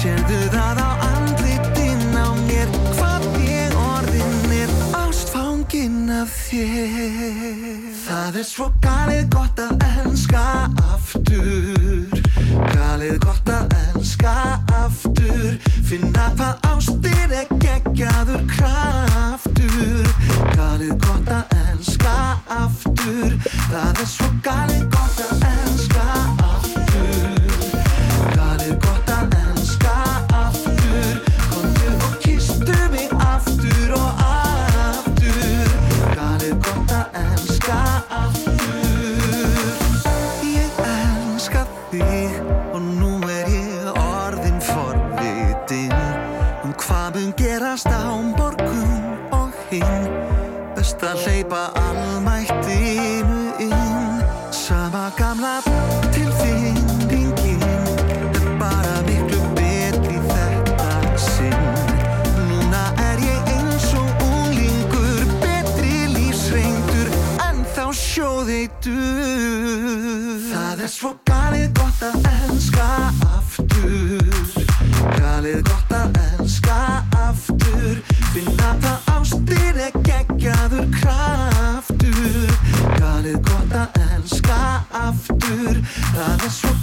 Sérðu 0.00 0.42
það 0.54 0.82
á 0.84 0.90
andlitin 1.12 2.04
á 2.16 2.28
mér 2.46 2.68
Hvað 2.98 3.30
ég 3.46 3.80
orðin 3.86 4.58
er. 4.60 4.76
Ástfangin 5.04 6.06
af 6.20 6.36
þér 6.48 7.99
Það 8.20 8.34
er 8.36 8.44
svo 8.44 8.64
galið 8.84 9.28
gott 9.32 9.60
að 9.64 9.84
elska 9.86 10.40
aftur. 10.92 12.18
Galið 12.68 13.14
gott 13.24 13.48
að 13.48 13.72
elska 13.78 14.34
aftur. 14.76 15.46
Finna 15.88 16.26
hvað 16.36 16.68
ástir 16.68 17.32
er 17.38 17.48
geggjaður 17.64 18.44
kraftur. 18.52 20.12
Galið 20.52 20.92
gott 21.06 21.32
að 21.38 21.56
elska 21.62 22.18
aftur. 22.58 23.40
Það 23.70 24.04
er 24.04 24.12
svo 24.12 24.28
galið 24.44 24.84
gott 24.92 25.24
að 25.24 25.48
elska 25.54 26.04
aftur 26.04 26.39
best 50.90 51.02
að 51.06 51.18
hleypa 51.24 51.70
almættinu 51.78 53.40
inn. 53.62 54.22
Sama 54.50 55.12
gamla 55.18 55.62
en 67.46 67.64
þá 67.74 67.86
sjóðeitur 67.94 68.90
það 70.50 70.82
er 70.84 70.90
svo 70.90 71.14
galið 71.26 71.72
gott 71.78 72.02
að 72.02 72.39
aftur 86.20 86.79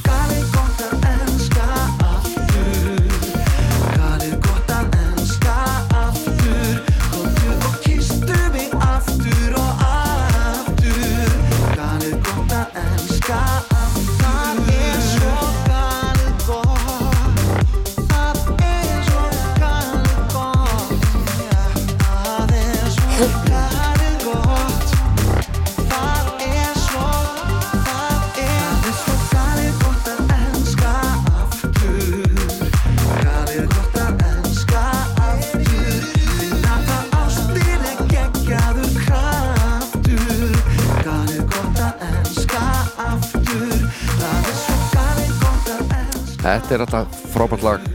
er 46.77 46.85
alltaf 46.85 47.21
frábært 47.33 47.63
lag. 47.65 47.85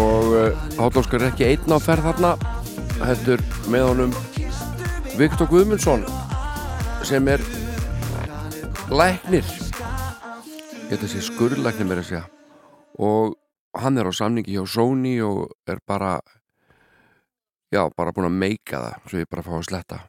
Og 0.00 0.32
Páll 0.78 0.96
Óskar 0.96 1.20
er 1.20 1.30
ekki 1.30 1.48
einn 1.50 1.74
á 1.74 1.78
ferð 1.82 2.06
þarna 2.08 2.30
heldur 3.02 3.42
með 3.72 3.86
honum 3.88 4.14
Viktor 5.18 5.48
Guðmundsson 5.50 6.06
sem 7.04 7.28
er 7.28 7.42
læknir. 8.88 9.44
Að 10.90 11.06
sé 11.10 11.20
skurðlæknir 11.26 11.88
mér 11.88 12.00
að 12.02 12.08
segja. 12.08 12.22
Og 12.98 13.36
hann 13.76 14.00
er 14.00 14.08
á 14.08 14.12
samningi 14.14 14.56
hjá 14.56 14.64
Sony 14.66 15.18
og 15.22 15.52
er 15.68 15.82
bara 15.86 16.16
já, 17.70 17.84
bara 17.92 18.14
búin 18.14 18.30
að 18.30 18.40
meika 18.40 18.80
það 18.80 19.10
svo 19.10 19.20
ég 19.20 19.30
bara 19.30 19.46
fá 19.46 19.52
að 19.58 19.68
sletta. 19.68 20.00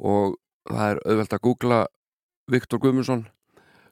Og 0.00 0.38
það 0.70 0.86
er 0.86 1.02
auðvelt 1.04 1.36
að 1.36 1.44
googla 1.48 1.82
Viktor 2.50 2.80
Guðmundsson 2.82 3.26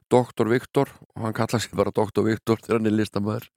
Doktor 0.09 0.49
Viktor 0.49 0.89
og 1.15 1.25
hann 1.27 1.35
kalla 1.37 1.59
sig 1.59 1.75
bara 1.77 1.93
Doktor 1.95 2.25
Viktor 2.25 2.61
þegar 2.61 2.79
hann 2.79 2.89
er 2.89 2.97
listamæður 2.97 3.49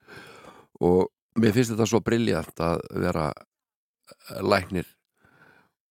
og 0.81 1.09
mér 1.41 1.55
finnst 1.57 1.73
þetta 1.73 1.89
svo 1.89 2.03
briljant 2.05 2.61
að 2.61 2.83
vera 3.05 3.31
læknir 4.45 4.89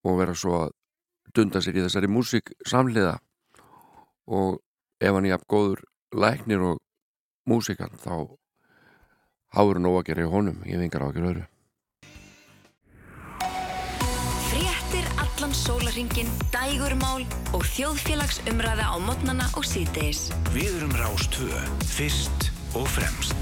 og 0.06 0.18
vera 0.20 0.34
svo 0.38 0.58
að 0.60 0.74
dunda 1.34 1.62
sér 1.64 1.80
í 1.80 1.84
þessari 1.86 2.10
músík 2.10 2.52
samliða 2.68 3.16
og 4.30 4.60
ef 5.02 5.14
hann 5.14 5.26
er 5.26 5.34
jafn 5.34 5.50
góður 5.50 5.84
læknir 6.14 6.62
og 6.72 6.82
músíkan 7.48 7.98
þá 7.98 8.14
háur 9.56 9.80
að 9.82 10.04
gera 10.06 10.26
í 10.26 10.30
honum 10.30 10.62
ég 10.68 10.78
vingar 10.78 11.02
á 11.04 11.10
ekki 11.10 11.24
öðru 11.26 11.46
allan 16.02 16.08
sólarringin, 16.08 16.28
dægurmál 16.50 17.26
og 17.54 17.62
þjóðfélagsumræða 17.62 18.86
á 18.90 18.96
modnana 18.98 19.46
og 19.56 19.64
síðdeis. 19.64 20.32
Við 20.52 20.76
erum 20.80 20.92
Rástvö, 20.92 21.60
fyrst 21.84 22.50
og 22.74 22.88
fremst. 22.88 23.36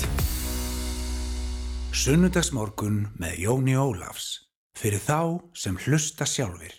Sunnudagsmorgun 1.93 3.09
með 3.19 3.41
Jóni 3.47 3.77
Ólafs. 3.77 4.47
Fyrir 4.77 5.01
þá 5.01 5.41
sem 5.55 5.77
hlusta 5.77 6.25
sjálfir. 6.25 6.73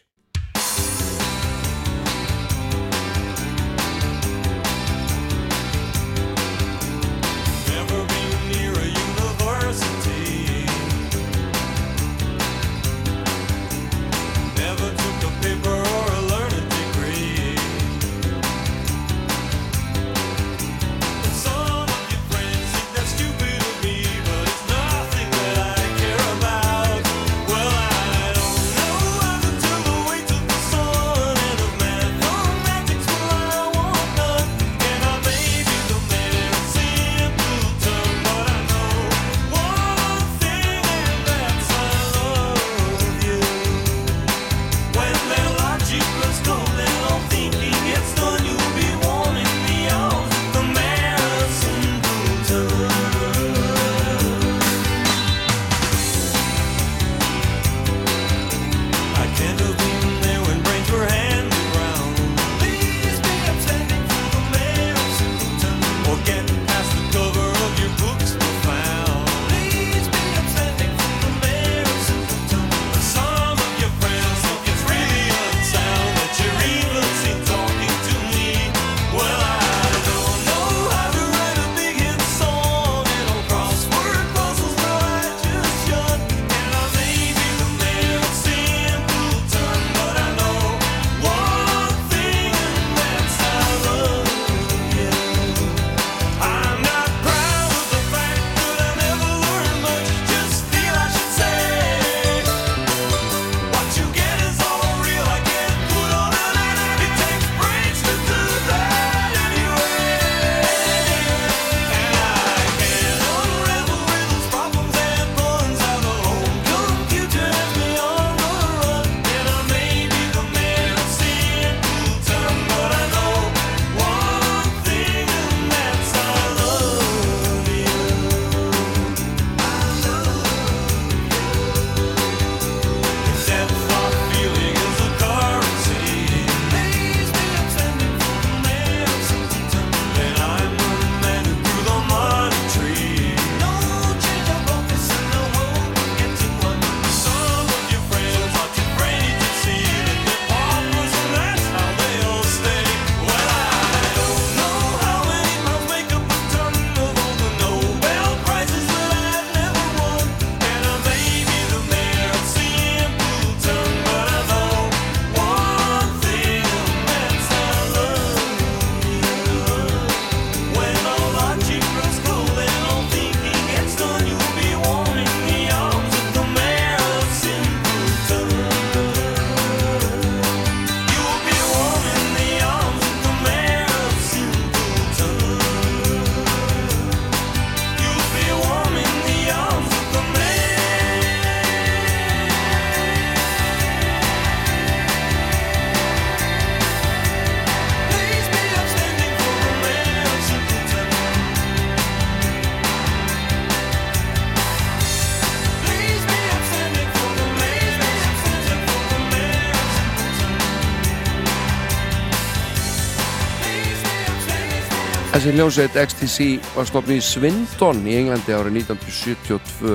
Þessi 215.41 215.58
hljómsveit 215.58 215.95
XTC 215.97 216.45
var 216.75 216.86
stofnið 216.86 217.17
í 217.17 217.21
Swindon 217.25 218.04
í 218.06 218.12
Englandi 218.13 218.54
árið 218.54 218.75
1972. 218.84 219.93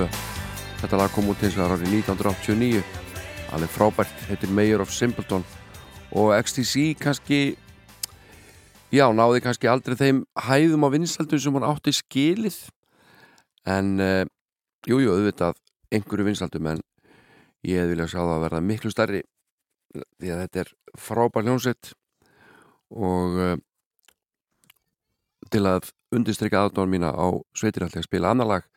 Þetta 0.80 0.98
lag 0.98 1.12
kom 1.14 1.28
út 1.30 1.44
hins 1.44 1.54
vegar 1.54 1.76
árið 1.76 1.92
1989. 2.00 2.80
Alveg 3.54 3.70
frábært, 3.70 4.24
heitir 4.26 4.50
Mayor 4.50 4.82
of 4.82 4.90
Simpleton 4.90 5.44
og 6.18 6.32
XTC 6.35 6.96
kannski, 6.98 7.38
já, 8.90 9.04
náði 9.14 9.44
kannski 9.44 9.70
aldrei 9.70 9.94
þeim 10.00 10.24
hæðum 10.48 10.88
á 10.90 10.94
vinsaldum 10.96 11.44
sem 11.44 11.61
hann 11.61 11.68
átti 11.68 11.94
skilið. 11.94 12.59
En, 13.70 13.94
uh, 14.02 14.24
jú, 14.90 14.98
auðvitað 14.98 15.62
einhverju 15.94 16.26
vinsaldum 16.26 16.72
en 16.72 16.82
ég 17.62 17.85
hefði 17.85 17.94
viljað 17.94 18.11
sjá 18.16 18.18
það 18.24 18.35
að 18.35 18.44
verða 18.48 18.64
miklu 18.72 18.94
stærri 18.96 19.22
því 19.94 20.35
að 20.35 20.42
þetta 20.42 20.64
er 20.64 20.74
frábær 21.06 21.46
hljómsveit 21.46 21.94
og 22.90 23.40
uh, 23.46 23.56
til 25.52 25.64
að 25.68 25.90
undirstryka 26.14 26.66
aðdóðan 26.66 26.92
mína 26.92 27.14
á 27.14 27.26
sveitir 27.56 27.87
alltaf 27.87 28.02
að 28.04 28.09
spila 28.11 28.35
annar 28.35 28.50
lag 28.50 28.68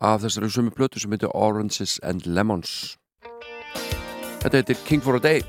af 0.00 0.22
þessari 0.24 0.50
sumi 0.50 0.72
plötu 0.74 1.00
sem 1.00 1.12
heitir 1.12 1.32
Oranges 1.36 1.98
and 2.02 2.26
Lemons. 2.26 2.96
Þetta 4.40 4.56
heitir 4.62 4.84
King 4.86 5.04
for 5.04 5.16
a 5.16 5.22
Day 5.22 5.44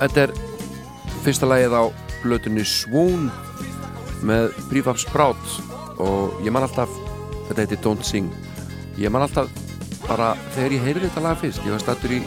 þetta 0.00 0.26
er 0.26 0.34
fyrsta 1.24 1.48
lagið 1.48 1.76
á 1.76 1.82
blötunni 2.22 2.64
Swoon 2.64 3.28
með 4.24 4.54
Prefab 4.70 5.00
Sprout 5.00 5.58
og 6.00 6.40
ég 6.44 6.52
man 6.52 6.64
alltaf 6.64 6.92
þetta 7.48 7.64
heiti 7.64 7.80
Don't 7.84 8.06
Sing 8.06 8.30
ég 9.00 9.12
man 9.12 9.24
alltaf 9.26 9.50
bara 10.06 10.32
þegar 10.54 10.76
ég 10.76 10.86
heyrði 10.86 11.08
þetta 11.08 11.24
lag 11.24 11.40
fyrst 11.40 11.64
ég 11.66 11.74
var 11.74 11.82
stattur 11.82 12.16
í 12.16 12.20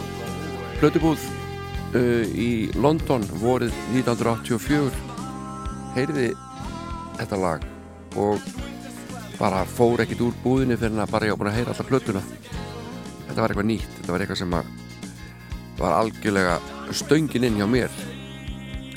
blötubúð 0.78 1.22
uh, 1.98 2.24
í 2.30 2.70
London 2.78 3.26
vorið 3.42 3.74
1984 3.94 4.94
heyrði 5.96 6.30
þetta 7.18 7.40
lag 7.42 7.66
og 8.18 8.38
bara 9.38 9.64
fór 9.66 10.04
ekkit 10.04 10.22
úr 10.22 10.34
búðinu 10.44 10.78
fyrir 10.78 11.02
að 11.02 11.14
bara 11.14 11.26
ég 11.26 11.34
á 11.34 11.38
búin 11.38 11.50
að 11.50 11.58
heyra 11.58 11.74
alltaf 11.74 11.90
blötuna 11.90 12.22
þetta 12.22 13.40
var 13.40 13.50
eitthvað 13.50 13.70
nýtt 13.72 13.98
þetta 13.98 14.14
var 14.14 14.24
eitthvað 14.24 14.42
sem 14.44 14.56
var 15.80 15.92
algjörlega 15.98 16.58
stöngin 16.92 17.44
inn 17.48 17.56
hjá 17.56 17.66
mér. 17.70 17.90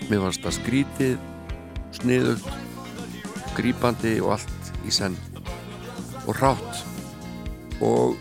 Mér 0.09 0.23
fannst 0.25 0.43
það 0.43 0.57
skrítið 0.57 1.17
sniðugt 1.97 2.47
grípandi 3.57 4.17
og 4.21 4.37
allt 4.37 4.71
í 4.87 4.93
senn. 4.93 5.15
Og 6.27 6.35
rátt 6.41 6.83
og 7.83 8.17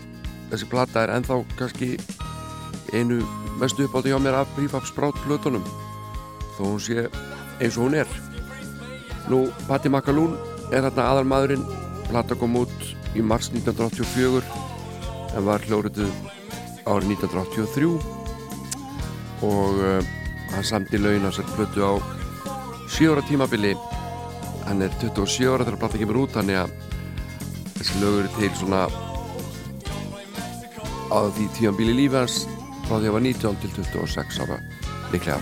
þessi 0.51 0.69
plata 0.71 1.03
er 1.03 1.15
ennþá 1.17 1.41
kannski 1.57 1.95
einu 2.95 3.19
mestu 3.59 3.87
uppátti 3.87 4.13
hjá 4.13 4.19
mér 4.21 4.39
af 4.41 4.53
Prefab 4.55 4.85
Sprout 4.87 5.17
plötunum 5.25 5.65
þó 6.57 6.63
hún 6.63 6.81
sé 6.81 7.07
eins 7.59 7.77
og 7.77 7.87
hún 7.87 7.97
er. 8.01 8.09
Nú 9.27 9.47
Patti 9.67 9.89
Makalún 9.91 10.37
er 10.71 10.85
þarna 10.87 11.09
aðalmaðurinn. 11.11 11.65
Plata 12.07 12.37
kom 12.39 12.55
út 12.61 12.75
í 13.17 13.23
mars 13.25 13.51
1984 13.51 14.45
en 15.35 15.45
var 15.45 15.65
hljórutuð 15.67 16.13
árið 16.87 17.17
1983 17.17 18.26
og 19.45 19.81
uh, 19.81 20.01
hann 20.53 20.65
samti 20.65 20.97
laun 21.01 21.27
á 21.27 21.31
sér 21.31 21.47
plötu 21.55 21.83
á 21.83 21.93
7 22.89 23.11
ára 23.11 23.23
tímabili. 23.27 23.73
Hann 24.67 24.81
er 24.81 24.91
27 25.01 25.49
ára 25.53 25.65
þegar 25.67 25.81
plata 25.83 26.01
kemur 26.01 26.23
út 26.23 26.35
þannig 26.35 26.57
að 26.63 26.69
þessi 27.77 28.01
lögur 28.01 28.25
er 28.25 28.33
til 28.39 28.53
svona 28.57 28.87
á 31.07 31.19
því 31.35 31.45
tímabili 31.57 31.93
lífi 32.01 32.17
hans 32.19 32.35
frá 32.87 32.95
því 32.97 33.03
að 33.03 33.05
hann 33.07 33.17
var 33.17 33.27
19 33.27 33.61
til 33.63 33.71
26 33.77 34.41
ára 34.43 34.57
líklega 35.13 35.39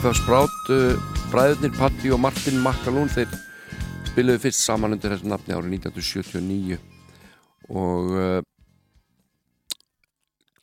Prefab 0.00 0.16
Sprout 0.16 0.68
uh, 0.72 0.96
bræðurnir 1.28 1.74
Patti 1.76 2.08
og 2.08 2.22
Martin 2.24 2.56
Makalún 2.64 3.10
þeir 3.12 3.28
spiluðu 4.08 4.40
fyrst 4.46 4.62
saman 4.64 4.96
undir 4.96 5.12
þessu 5.12 5.28
nafni 5.28 5.52
árið 5.52 5.74
1979 5.76 6.78
og 7.68 8.14
uh, 8.16 8.38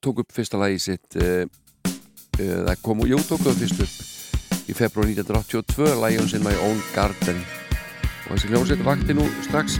tók 0.01 0.23
upp 0.23 0.33
fyrsta 0.33 0.57
lagi 0.57 0.79
sitt 0.81 1.19
uh, 1.21 1.45
uh, 1.85 2.71
kom 2.81 3.05
jú 3.05 3.19
tók 3.29 3.43
það 3.45 3.61
fyrst 3.61 3.83
upp 3.85 4.71
í 4.73 4.77
februar 4.79 5.05
1982 5.13 5.91
lagi 6.01 6.17
hún 6.17 6.31
sinn 6.33 6.47
My 6.47 6.55
Own 6.65 6.81
Garden. 6.95 7.43
Og 8.25 8.33
þessi 8.33 8.49
hljómsveit 8.49 8.81
vakti 8.89 9.19
nú 9.19 9.27
strax 9.45 9.77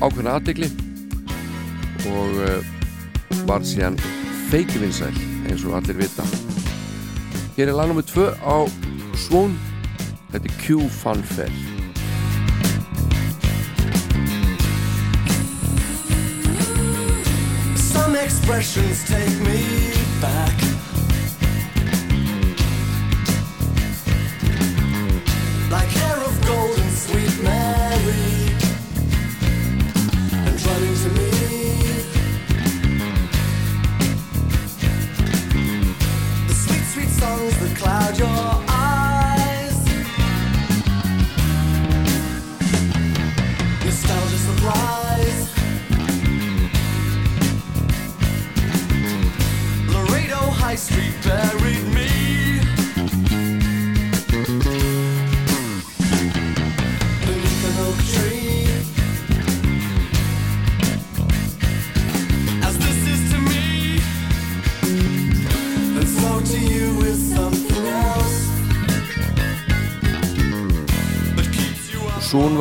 ákveðna 0.00 0.38
aðdegli 0.38 0.72
og 2.08 2.40
uh, 2.48 2.72
var 3.44 3.68
síðan 3.68 4.00
feikivinsæl 4.48 5.12
eins 5.44 5.68
og 5.68 5.76
allir 5.76 6.00
vita 6.00 6.24
Hér 7.56 7.68
er 7.68 7.72
lag 7.76 7.92
nr. 7.92 8.02
2 8.02 8.32
á 8.48 8.64
Svón 9.12 9.52
Þetta 10.32 10.48
er 10.48 10.54
Q 10.56 10.88
Funfair 10.88 11.52
Some 17.76 18.16
expressions 18.16 19.04
take 19.04 19.36
me 19.44 19.60
back. 20.20 20.71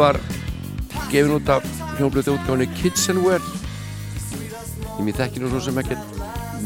Var 0.02 0.18
gefin 1.12 1.36
út 1.36 1.49
af 1.49 1.66
hljómblötu 1.97 2.34
útgáðinu 2.34 2.66
Kitchenware. 2.74 3.43
Ég 4.97 5.04
mér 5.06 5.18
þekki 5.20 5.41
nú 5.43 5.52
svo 5.52 5.60
sem 5.62 5.78
ekkert 5.78 6.16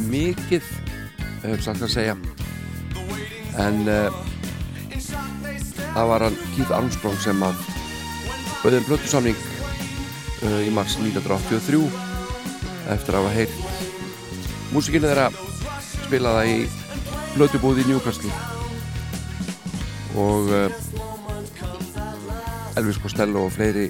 mikið 0.07 0.69
sagt 1.65 1.83
að 1.83 1.91
segja. 1.91 2.15
En 3.59 3.81
uh, 3.91 4.07
það 5.95 6.09
var 6.11 6.25
hann 6.27 6.39
Keith 6.53 6.71
Armstrong 6.77 7.19
sem 7.23 7.43
að 7.43 7.59
bauðin 8.63 8.87
blötusamning 8.87 9.43
uh, 10.45 10.61
í 10.63 10.71
mars 10.71 10.95
1983 11.01 11.83
eftir 12.95 13.17
að 13.17 13.21
hafa 13.25 13.35
heyrt 13.35 14.71
músikinu 14.71 15.11
þeirra 15.11 15.27
spilaða 16.05 16.47
í 16.53 16.57
blötubúði 17.35 17.83
í 17.83 17.91
Newcastle. 17.91 18.31
Og 20.15 20.55
uh, 20.55 20.84
Elvis 22.79 22.99
Costello 23.01 23.45
og 23.47 23.53
fleiri 23.55 23.89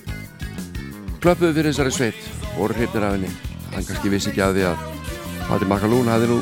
klöpuðu 1.23 1.53
fyrir 1.55 1.71
þessari 1.71 1.93
sveit 1.95 2.27
voru 2.55 2.75
hrifnir 2.77 3.05
af 3.07 3.15
henni. 3.15 3.31
Hann 3.73 3.87
kannski 3.87 4.11
vissi 4.13 4.31
ekki 4.31 4.43
að 4.45 4.59
því 4.59 4.67
að 4.69 4.85
Patti 5.45 5.69
Makalún 5.69 6.11
hafði 6.11 6.29
nú 6.31 6.37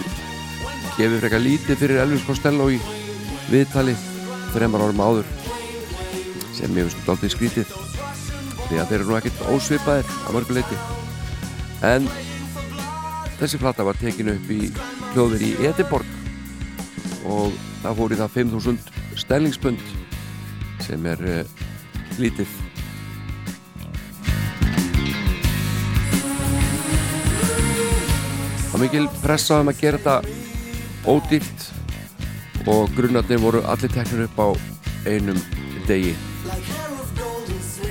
gefið 0.97 1.21
frekar 1.23 1.41
lítið 1.43 1.79
fyrir 1.79 2.01
Elvis 2.03 2.25
Costello 2.27 2.67
í 2.71 2.79
viðtali 3.49 3.95
þreymar 4.53 4.83
árum 4.85 5.01
áður 5.01 5.31
sem 6.53 6.77
ég 6.77 6.85
veist 6.85 7.09
aldrei 7.09 7.31
skrítið 7.33 7.71
því 8.67 8.79
að 8.79 8.91
þeir 8.91 8.99
eru 8.99 9.09
nú 9.09 9.17
ekkert 9.17 9.41
ósvipaðir 9.49 10.13
að 10.27 10.37
mörguleiti 10.37 10.77
en 11.89 12.07
þessi 13.39 13.59
plata 13.61 13.87
var 13.87 13.99
tekinu 13.99 14.37
upp 14.37 14.53
í 14.53 14.69
hljóðir 15.13 15.47
í 15.49 15.51
Edinborg 15.67 17.25
og 17.27 17.57
það 17.81 17.99
fór 17.99 18.15
í 18.15 18.21
það 18.21 18.37
5.000 18.37 19.19
stellingspund 19.23 19.83
sem 20.85 21.09
er 21.09 21.25
uh, 21.25 21.62
lítið 22.21 22.49
Það 28.73 28.81
mikil 28.81 29.05
pressa 29.21 29.59
um 29.61 29.69
að 29.69 29.81
gera 29.83 29.99
þetta 30.01 30.43
ódýrt 31.13 31.67
og 32.65 32.93
grunnarnir 32.95 33.41
voru 33.43 33.61
allir 33.69 33.91
teknir 33.93 34.25
upp 34.25 34.39
á 34.41 34.47
einum 35.05 35.37
degi 35.87 36.15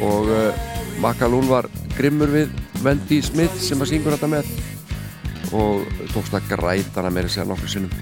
og 0.02 0.30
uh, 0.32 0.50
Makalún 1.02 1.46
var 1.50 1.68
grimmur 1.96 2.32
við 2.32 2.50
Wendy 2.82 3.20
Smith 3.22 3.54
sem 3.62 3.80
að 3.82 3.92
syngur 3.92 4.16
þetta 4.16 4.32
með 4.32 4.50
og 5.52 5.84
tókst 6.14 6.34
að 6.38 6.48
græta 6.54 7.00
hana 7.00 7.12
meira 7.14 7.30
sér 7.30 7.46
nokkur 7.46 7.70
sinnum 7.70 7.92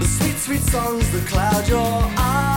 The 0.00 0.06
sweet, 0.06 0.38
sweet 0.38 0.62
songs 0.62 1.10
that 1.12 1.26
cloud 1.28 1.68
your 1.68 2.08
eyes. 2.16 2.49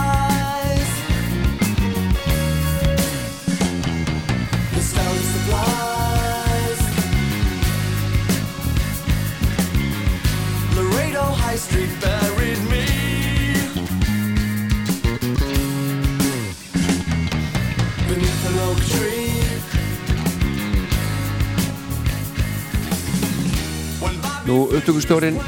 Nú 24.44 24.66
upptökustjórin 24.74 25.38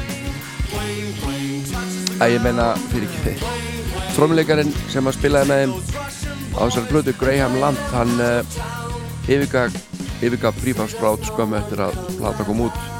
að 2.23 2.31
ég 2.33 2.41
menna 2.41 2.71
fyrir 2.87 3.05
ekki 3.09 3.19
þeir 3.25 3.43
trómuleikarinn 4.15 4.71
sem 4.87 5.03
að 5.03 5.19
spilaði 5.19 5.51
með 5.51 5.59
þeim 5.61 5.75
á 6.55 6.61
þessari 6.63 6.89
blötu 6.93 7.17
Graham 7.19 7.59
Land 7.59 7.83
hann 7.91 8.15
uh, 8.23 8.39
yfirgaf 9.27 10.63
Frífarsbrátt 10.63 11.27
skömmu 11.27 11.59
eftir 11.59 11.83
að 11.83 11.99
plata 12.15 12.47
kom 12.47 12.69
út 12.71 12.96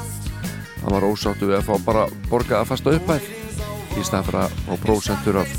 hann 0.88 0.96
var 0.96 1.04
ósáttu 1.04 1.44
við 1.44 1.58
að 1.58 1.66
fá 1.68 1.74
bara 1.84 2.04
borgaða 2.30 2.64
fasta 2.64 2.94
uppæð 2.96 3.26
í 3.98 4.04
stað 4.06 4.28
fyrir 4.28 4.40
að 4.40 4.54
fá 4.64 4.76
prósentur 4.80 5.38
af 5.42 5.50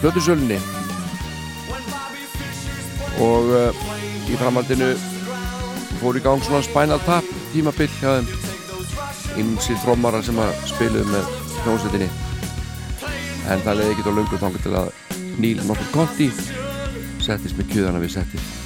blötusölunni 0.00 0.56
og 3.22 3.52
uh, 3.54 3.84
í 4.26 4.38
framhaldinu 4.40 4.88
fór 6.00 6.18
í 6.18 6.22
gang 6.24 6.42
svona 6.42 6.64
Spinal 6.66 6.98
Tap 7.06 7.28
tímabill 7.52 7.90
hjá 8.00 8.16
þeim. 8.16 8.32
Ymsi 9.38 9.76
trómara 9.84 10.22
sem 10.26 10.40
að 10.42 10.50
spiluðu 10.72 11.12
með 11.12 11.30
hljómsveitinni. 11.62 12.08
En 13.52 13.62
það 13.62 13.78
leiði 13.78 13.94
ekki 13.94 14.08
á 14.10 14.16
löngu 14.18 14.40
þangur 14.42 14.66
til 14.66 14.74
að 14.80 14.90
Neil 15.38 15.62
nokkur 15.68 15.94
Conti 15.94 16.28
settist 17.22 17.56
með 17.60 17.70
kjöðana 17.76 18.02
við 18.02 18.16
settið 18.16 18.61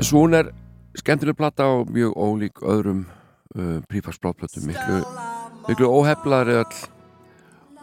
Svon 0.00 0.32
er 0.32 0.48
skemmtileg 0.96 1.36
platta 1.36 1.66
og 1.68 1.90
mjög 1.92 2.14
ólík 2.16 2.62
öðrum 2.64 3.02
uh, 3.04 3.80
prífarsbláttplötum 3.90 4.64
miklu, 4.70 5.02
miklu 5.68 5.90
óheflaðri 5.92 6.56
öll 6.62 6.78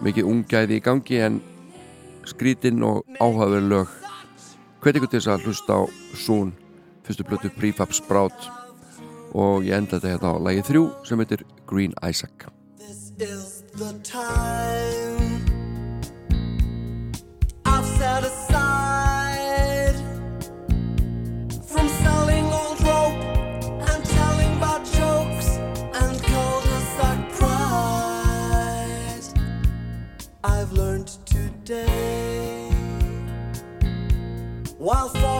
mikið 0.01 0.29
ungæði 0.31 0.79
í 0.79 0.83
gangi 0.83 1.19
en 1.27 1.37
skrítinn 2.27 2.81
og 2.85 3.05
áhugaverð 3.21 3.69
lög. 3.69 3.93
Hveti 4.81 4.99
ykkur 4.99 5.11
til 5.13 5.21
þess 5.21 5.31
að 5.35 5.45
hlusta 5.45 5.77
á 5.77 5.81
Svon 6.17 6.55
fyrstu 7.05 7.27
plötu 7.27 7.53
Prefab 7.53 7.93
Sprout 7.93 8.49
og 9.37 9.67
ég 9.67 9.77
enda 9.77 9.99
þetta 9.99 10.15
hérna 10.15 10.33
á 10.33 10.45
lagi 10.49 10.65
þrjú 10.71 10.83
sem 11.05 11.21
heitir 11.21 11.45
Green 11.69 11.93
Isaac. 12.01 12.49
Is 12.81 13.13
the 13.77 13.93
time. 14.03 15.45
I've 17.65 17.85
set 17.85 18.23
aside 18.23 18.86
while 34.87 35.09
falling 35.09 35.36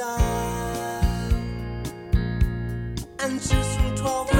style 0.00 1.02
and 3.18 3.38
choose 3.38 3.76
from 3.76 3.96
12 3.96 4.39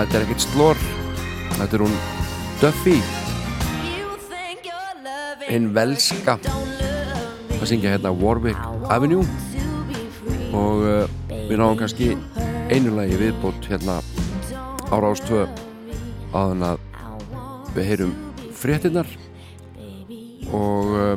þetta 0.00 0.16
er 0.16 0.26
ekkert 0.26 0.48
slór 0.48 0.82
Þetta 1.60 1.76
er 1.76 1.82
hún 1.84 1.96
Duffy. 2.60 2.94
Hinn 5.44 5.66
velska 5.76 6.38
að 6.40 7.64
syngja 7.68 7.92
hérna 7.92 8.12
Warwick 8.16 8.60
Avenue. 8.88 9.26
Og 10.56 10.84
uh, 10.86 11.10
við 11.50 11.60
náum 11.60 11.76
kannski 11.76 12.14
einu 12.72 12.94
lagi 12.96 13.18
viðbót 13.20 13.68
hérna 13.68 13.98
ára 14.88 15.10
ástöð 15.12 15.52
aðan 16.32 16.64
að 16.70 16.86
við 17.76 17.90
heyrum 17.90 18.14
fréttinnar 18.56 19.12
og 20.56 20.96
uh, 20.96 21.12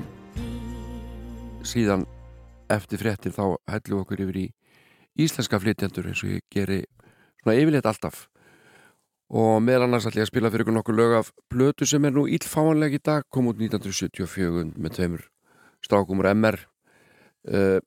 síðan 1.64 2.04
eftir 2.74 3.00
fréttir 3.00 3.32
þá 3.32 3.56
hellum 3.72 3.96
við 3.96 4.04
okkur 4.04 4.28
yfir 4.28 4.44
í 4.44 4.46
íslenska 5.24 5.62
flytjendur 5.64 6.12
eins 6.12 6.26
og 6.26 6.36
ég 6.36 6.46
geri 6.52 6.84
svona 7.40 7.58
yfirleitt 7.62 7.88
alltaf 7.88 8.26
og 9.34 9.64
meðal 9.66 9.88
annars 9.88 10.06
ætlum 10.06 10.22
ég 10.22 10.28
að 10.28 10.30
spila 10.30 10.50
fyrir 10.54 10.68
ykkur 10.68 10.76
nokkur 10.76 10.98
lög 10.98 11.14
af 11.18 11.30
plötu 11.50 11.88
sem 11.90 12.06
er 12.06 12.14
nú 12.14 12.28
íllfáanleg 12.30 13.00
í 13.00 13.02
dag 13.02 13.24
kom 13.34 13.48
út 13.50 13.58
1974 13.58 14.76
með 14.78 14.98
tveimur 14.98 15.24
strákum 15.82 16.22
úr 16.22 16.30
MR 16.36 16.60
uh, 17.50 17.80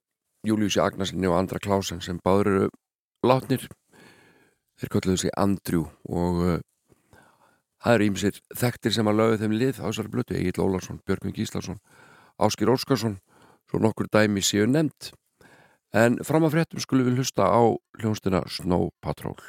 Júliusi 0.43 0.81
Agnarsinni 0.83 1.29
og 1.29 1.37
Andra 1.37 1.61
Klásen 1.63 2.01
sem 2.03 2.19
báður 2.23 2.49
eru 2.51 2.67
látnir. 3.25 3.63
Þeir 4.77 4.91
kölluðu 4.93 5.21
sig 5.23 5.31
Andrew 5.39 5.85
og 6.03 6.41
uh, 6.43 6.57
það 7.79 7.95
eru 7.95 8.09
ímsir 8.11 8.41
þekktir 8.51 8.97
sem 8.97 9.07
að 9.07 9.21
lögu 9.21 9.39
þeim 9.41 9.55
lið 9.61 9.79
á 9.79 9.87
þessari 9.87 10.11
plötu 10.17 10.35
Egil 10.35 10.65
Ólarsson, 10.65 10.99
Björgvin 11.07 11.35
Gíslason 11.37 11.79
Áskir 12.43 12.69
Óskarsson 12.69 13.21
svo 13.71 13.79
nokkur 13.81 14.11
dæmi 14.11 14.43
séu 14.43 14.67
nefnd. 14.67 15.13
En 15.95 16.19
fram 16.27 16.43
að 16.43 16.57
fréttum 16.57 16.83
skulum 16.83 17.07
við 17.07 17.21
hlusta 17.21 17.47
á 17.47 17.63
hljónstina 18.01 18.43
Snow 18.51 18.91
Patrol 18.99 19.39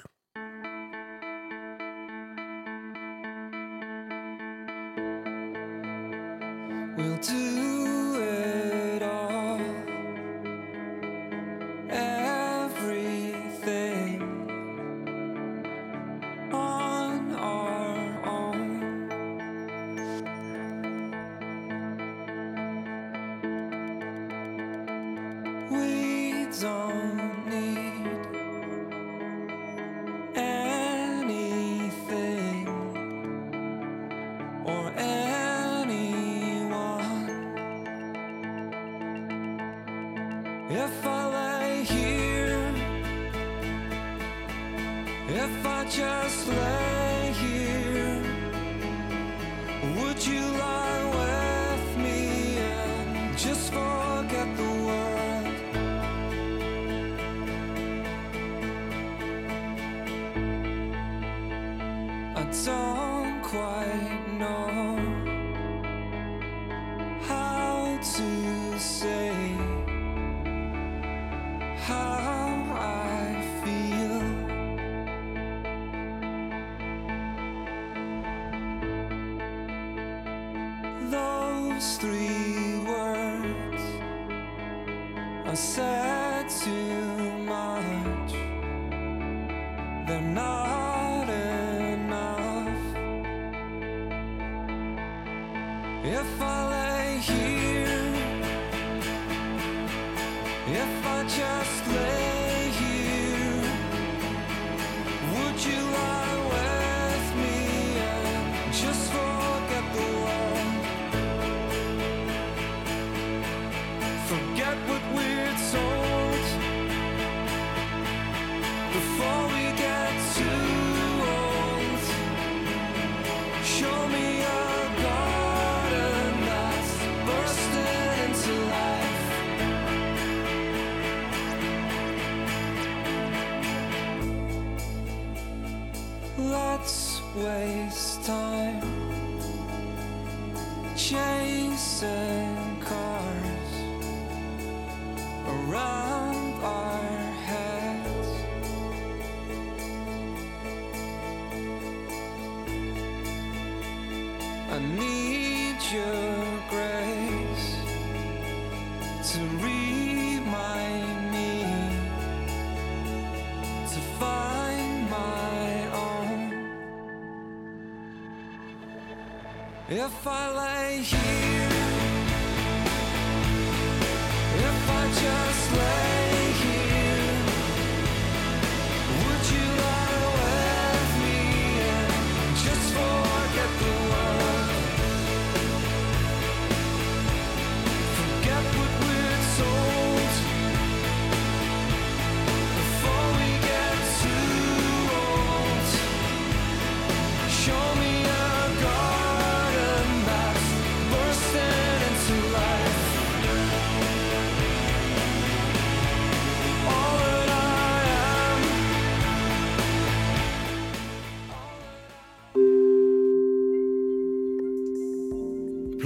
just 175.21 175.73
lay 175.77 176.08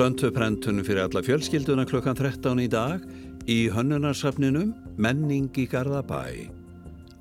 Plöntuprentun 0.02 0.82
fyrir 0.82 0.98
alla 0.98 1.20
fjölskylduna 1.22 1.84
klukkan 1.86 2.16
13 2.18 2.58
í 2.58 2.64
dag 2.66 3.04
í 3.46 3.68
hönnunarsafninum 3.70 4.72
Menning 4.98 5.54
í 5.54 5.68
Garðabæ. 5.70 6.48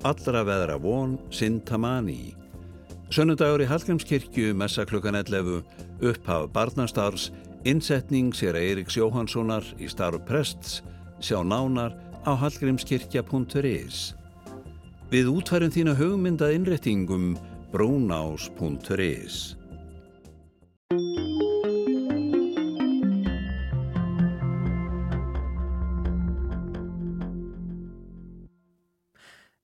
Allra 0.02 0.42
veðra 0.42 0.80
von 0.82 1.12
Sintamani. 1.30 2.34
Sönnudagur 3.06 3.62
í 3.62 3.68
Hallgrímskirkju, 3.70 4.50
messa 4.58 4.82
klukkan 4.82 5.14
11, 5.20 5.62
upphaf 6.10 6.50
barnastarfs, 6.50 7.30
innsetning 7.62 8.34
sér 8.34 8.58
Eiríks 8.58 8.98
Jóhanssonar 8.98 9.62
í 9.78 9.86
starf 9.86 10.26
prests, 10.26 10.80
sjá 11.22 11.38
nánar 11.46 11.94
á 12.26 12.34
hallgrímskirkja.is. 12.34 14.04
Við 15.14 15.34
útfærum 15.38 15.70
þína 15.70 15.94
hugmyndað 16.02 16.58
innrettingum 16.58 17.36
brúnás.is. 17.70 19.61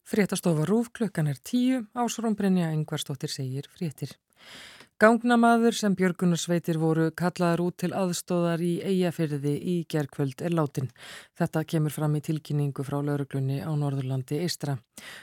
Fréttastofa 0.08 0.64
Rúf 0.64 0.88
klukkan 0.88 1.26
er 1.28 1.36
tíu, 1.36 1.82
Ásrún 1.92 2.32
Brynja 2.32 2.70
Engvarsdóttir 2.72 3.28
segir 3.28 3.66
fréttir. 3.68 4.14
Gangnamaður 4.98 5.76
sem 5.78 5.94
Björgunarsveitir 5.94 6.74
voru 6.82 7.04
kallaðar 7.14 7.60
út 7.62 7.76
til 7.78 7.92
aðstóðar 7.94 8.58
í 8.66 8.70
eigafyrði 8.82 9.52
í 9.54 9.74
gerkvöld 9.86 10.40
er 10.42 10.56
látin. 10.58 10.88
Þetta 11.38 11.60
kemur 11.70 11.92
fram 11.94 12.16
í 12.18 12.20
tilkynningu 12.26 12.82
frá 12.82 12.96
lauruglunni 13.06 13.60
á 13.62 13.70
Norðurlandi 13.78 14.40
Eistra. 14.42 14.72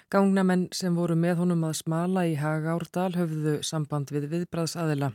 Gangnamenn 0.08 0.70
sem 0.72 0.96
voru 0.96 1.18
með 1.20 1.42
honum 1.42 1.66
að 1.68 1.74
smala 1.82 2.24
í 2.24 2.38
Hagárdal 2.40 3.10
höfðu 3.18 3.58
samband 3.68 4.14
við 4.16 4.30
viðbræðsaðila. 4.32 5.10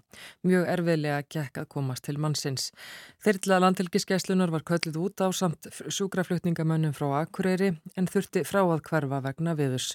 Mjög 0.45 0.69
erfiðlega 0.75 1.23
gekk 1.37 1.63
að 1.63 1.71
komast 1.73 2.05
til 2.05 2.19
mannsins. 2.21 2.67
Þyrla 3.25 3.63
landhelgiskeslunar 3.65 4.53
var 4.53 4.67
kölluð 4.69 4.99
út 5.07 5.25
á 5.25 5.33
samt 5.33 5.71
sjúkraflutningamönnum 5.89 6.93
frá 6.93 7.23
Akureyri 7.23 7.79
en 7.97 8.13
þurfti 8.13 8.45
frá 8.45 8.61
að 8.67 8.85
hverfa 8.91 9.23
vegna 9.25 9.57
viðus. 9.57 9.95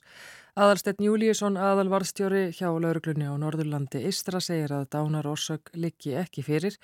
Aðalsteinn 0.56 1.04
Júlíusson, 1.04 1.58
aðalvarðstjóri 1.60 2.46
hjá 2.56 2.70
lauruglunni 2.72 3.26
á 3.28 3.36
Norðurlandi 3.36 4.00
Istra 4.08 4.40
segir 4.40 4.72
að 4.72 4.86
dánar 4.96 5.28
orsök 5.28 5.68
liggi 5.76 6.14
ekki 6.16 6.46
fyrir. 6.48 6.78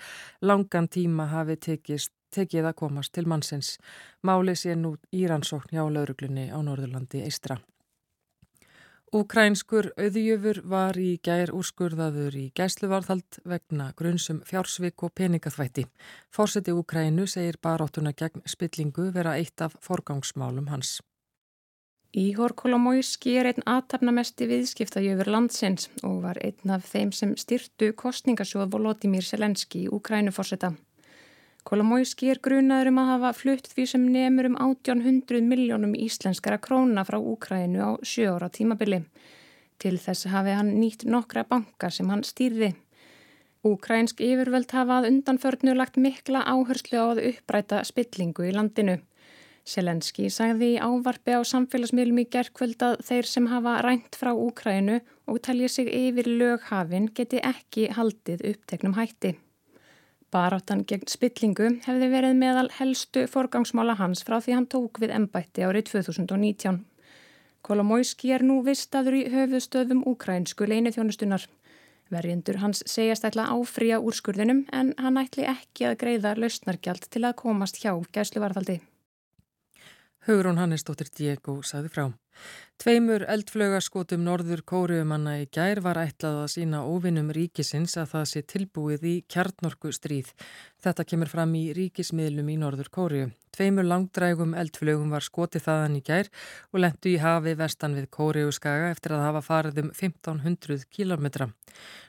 Langan 0.44 0.90
tíma 0.92 1.30
hafi 1.30 1.54
tekist, 1.56 2.12
tekið 2.36 2.66
að 2.68 2.74
komast 2.82 3.14
til 3.16 3.24
mannsins. 3.32 3.78
Máli 4.20 4.52
sé 4.60 4.74
nú 4.76 4.98
íransókn 5.08 5.72
hjá 5.72 5.86
lauruglunni 5.88 6.50
á 6.52 6.60
Norðurlandi 6.60 7.22
Istra. 7.24 7.56
Úkrænskur 9.16 9.88
auðjöfur 9.96 10.60
var 10.68 10.98
í 11.00 11.14
gær 11.24 11.54
úrskurðaður 11.56 12.36
í 12.42 12.44
gæsluvarðhald 12.52 13.38
vegna 13.48 13.86
grunnsum 13.96 14.42
fjársvik 14.44 15.06
og 15.08 15.14
peningaþvætti. 15.16 15.86
Fórseti 16.28 16.76
Úkrænu 16.76 17.24
segir 17.24 17.56
baróttuna 17.56 18.12
gegn 18.12 18.44
spillingu 18.44 19.08
vera 19.16 19.38
eitt 19.40 19.64
af 19.64 19.78
forgangsmálum 19.80 20.68
hans. 20.68 20.98
Íhor 22.12 22.52
Kolomóiski 22.52 23.38
er 23.40 23.46
einn 23.48 23.64
aðtapnamesti 23.64 24.44
viðskiptajöfur 24.50 25.30
landsins 25.32 25.86
og 26.04 26.18
var 26.26 26.36
einn 26.44 26.72
af 26.74 26.84
þeim 26.84 27.08
sem 27.16 27.30
styrtu 27.40 27.86
kostningasjóð 27.96 28.66
Volodymyr 28.74 29.24
Selenski 29.24 29.86
í 29.86 29.92
Úkrænuforseta. 29.96 30.74
Kolomóiski 31.64 32.28
er 32.28 32.40
grunaður 32.44 32.90
um 32.90 32.98
að 33.00 33.08
hafa 33.14 33.30
flutt 33.38 33.70
því 33.72 33.86
sem 33.88 34.04
nefnur 34.12 34.50
um 34.50 34.58
1800 34.60 35.40
miljónum 35.46 35.94
íslenskara 35.96 36.58
króna 36.60 37.06
frá 37.08 37.16
Úkrænu 37.16 37.80
á 37.80 37.90
sjö 38.04 38.34
ára 38.34 38.50
tímabili. 38.52 39.00
Til 39.80 39.94
þess 39.96 40.28
hafi 40.28 40.52
hann 40.58 40.74
nýtt 40.82 41.06
nokkra 41.08 41.46
bankar 41.48 41.96
sem 41.96 42.12
hann 42.12 42.26
stýrði. 42.28 42.74
Úkrænsk 43.64 44.20
yfirvöld 44.20 44.76
hafa 44.76 45.00
að 45.00 45.08
undanförnu 45.14 45.78
lagt 45.80 45.96
mikla 45.96 46.44
áherslu 46.44 47.00
á 47.00 47.06
að 47.14 47.24
uppræta 47.30 47.80
spillingu 47.88 48.50
í 48.50 48.52
landinu. 48.52 48.98
Selenski 49.62 50.26
sagði 50.34 50.72
í 50.74 50.80
ávarfi 50.82 51.36
á 51.38 51.40
samfélagsmiðlum 51.46 52.18
í 52.24 52.26
gerkvöld 52.34 52.82
að 52.82 52.98
þeir 53.06 53.28
sem 53.30 53.46
hafa 53.46 53.76
rænt 53.86 54.18
frá 54.18 54.32
Úkrænu 54.34 54.98
og 55.30 55.38
telja 55.46 55.68
sig 55.70 55.86
yfir 55.86 56.26
löghafin 56.26 57.06
geti 57.14 57.38
ekki 57.38 57.86
haldið 57.94 58.42
uppteknum 58.50 58.98
hætti. 58.98 59.36
Baráttan 60.32 60.82
gegn 60.88 61.06
spillingu 61.12 61.68
hefði 61.86 62.08
verið 62.10 62.38
meðal 62.40 62.68
helstu 62.78 63.26
forgangsmála 63.30 63.98
hans 64.00 64.24
frá 64.26 64.40
því 64.40 64.58
hann 64.58 64.68
tók 64.74 64.98
við 65.02 65.14
embætti 65.14 65.62
árið 65.62 65.90
2019. 65.92 66.82
Kolomóiski 67.62 68.32
er 68.34 68.42
nú 68.42 68.62
vistaður 68.66 69.20
í 69.20 69.26
höfuðstöðum 69.30 70.02
úkrænsku 70.10 70.66
leinithjónustunar. 70.66 71.44
Verjendur 72.10 72.58
hans 72.64 72.82
segjast 72.90 73.28
ætla 73.28 73.50
áfrýja 73.54 74.02
úrskurðinum 74.02 74.64
en 74.72 74.94
hann 74.98 75.20
ætli 75.20 75.46
ekki 75.46 75.86
að 75.86 76.00
greiða 76.00 76.34
lausnargjald 76.40 77.06
til 77.12 77.22
að 77.28 77.38
komast 77.44 77.78
hjá 77.84 77.94
gæsluvarðaldi. 78.16 78.80
Hugrún 80.24 80.58
Hannesdóttir 80.62 81.08
Diego 81.10 81.56
sagði 81.66 81.88
frá. 81.90 82.04
Tveimur 82.82 83.22
eldflögaskotum 83.30 84.24
norður 84.26 84.64
kóriumanna 84.66 85.36
í 85.38 85.44
gær 85.54 85.78
var 85.84 86.00
ætlað 86.02 86.40
að 86.40 86.48
sína 86.56 86.80
óvinnum 86.82 87.28
ríkisins 87.36 87.94
að 87.94 88.08
það 88.16 88.24
sé 88.30 88.42
tilbúið 88.52 89.06
í 89.06 89.12
kjarnorku 89.30 89.92
stríð. 89.94 90.32
Þetta 90.82 91.06
kemur 91.12 91.30
fram 91.30 91.54
í 91.54 91.68
ríkismiðlum 91.78 92.50
í 92.50 92.58
norður 92.58 92.90
kóriu. 92.90 93.28
Tveimur 93.52 93.84
langdrægum 93.84 94.54
eldflögum 94.56 95.10
var 95.12 95.22
skotið 95.22 95.66
þaðan 95.66 95.96
í 95.98 96.02
gær 96.06 96.28
og 96.72 96.80
lendu 96.80 97.10
í 97.10 97.18
hafi 97.20 97.52
vestan 97.60 97.94
við 97.94 98.06
kóriuskaga 98.16 98.86
eftir 98.90 99.12
að 99.12 99.26
hafa 99.26 99.42
farið 99.44 99.80
um 99.82 99.90
1500 99.92 100.86
kilometra. 100.88 101.50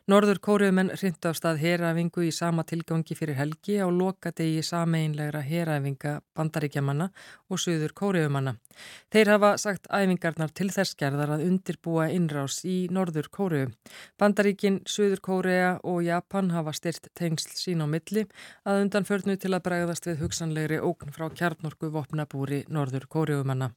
Norður 0.08 0.40
kóriumenn 0.44 0.94
rindu 1.02 1.30
af 1.30 1.36
stað 1.40 1.60
heræfingu 1.62 2.24
í 2.24 2.32
sama 2.32 2.64
tilgangi 2.68 3.16
fyrir 3.20 3.36
helgi 3.36 3.76
á 3.84 3.88
lokadegi 3.92 4.64
sameinlegra 4.64 5.44
heræfinga 5.44 6.16
bandaríkjamanna 6.36 7.10
og 7.52 7.60
söður 7.60 7.92
kóriumanna. 8.00 8.56
Þeir 9.12 9.36
hafa 9.36 9.54
sagt 9.60 9.92
æfingarnar 9.92 10.56
til 10.56 10.63
þess 10.72 10.96
gerðar 10.96 11.34
að 11.36 11.46
undirbúa 11.48 12.06
innrás 12.14 12.62
í 12.64 12.88
Norður 12.94 13.28
Kóriu. 13.34 13.72
Bandaríkin, 14.22 14.82
Suður 14.86 15.20
Kórea 15.26 15.72
og 15.84 16.04
Japan 16.06 16.54
hafa 16.54 16.72
styrt 16.78 17.10
tengsl 17.18 17.52
sín 17.58 17.84
á 17.84 17.88
milli 17.90 18.24
að 18.64 18.86
undanförnu 18.86 19.36
til 19.36 19.52
að 19.52 19.66
bregðast 19.68 20.08
við 20.08 20.24
hugsanlegri 20.24 20.80
ógn 20.80 21.12
frá 21.12 21.28
kjarnorku 21.34 21.92
vopnabúri 21.92 22.64
Norður 22.70 23.10
Kóriumanna. 23.10 23.74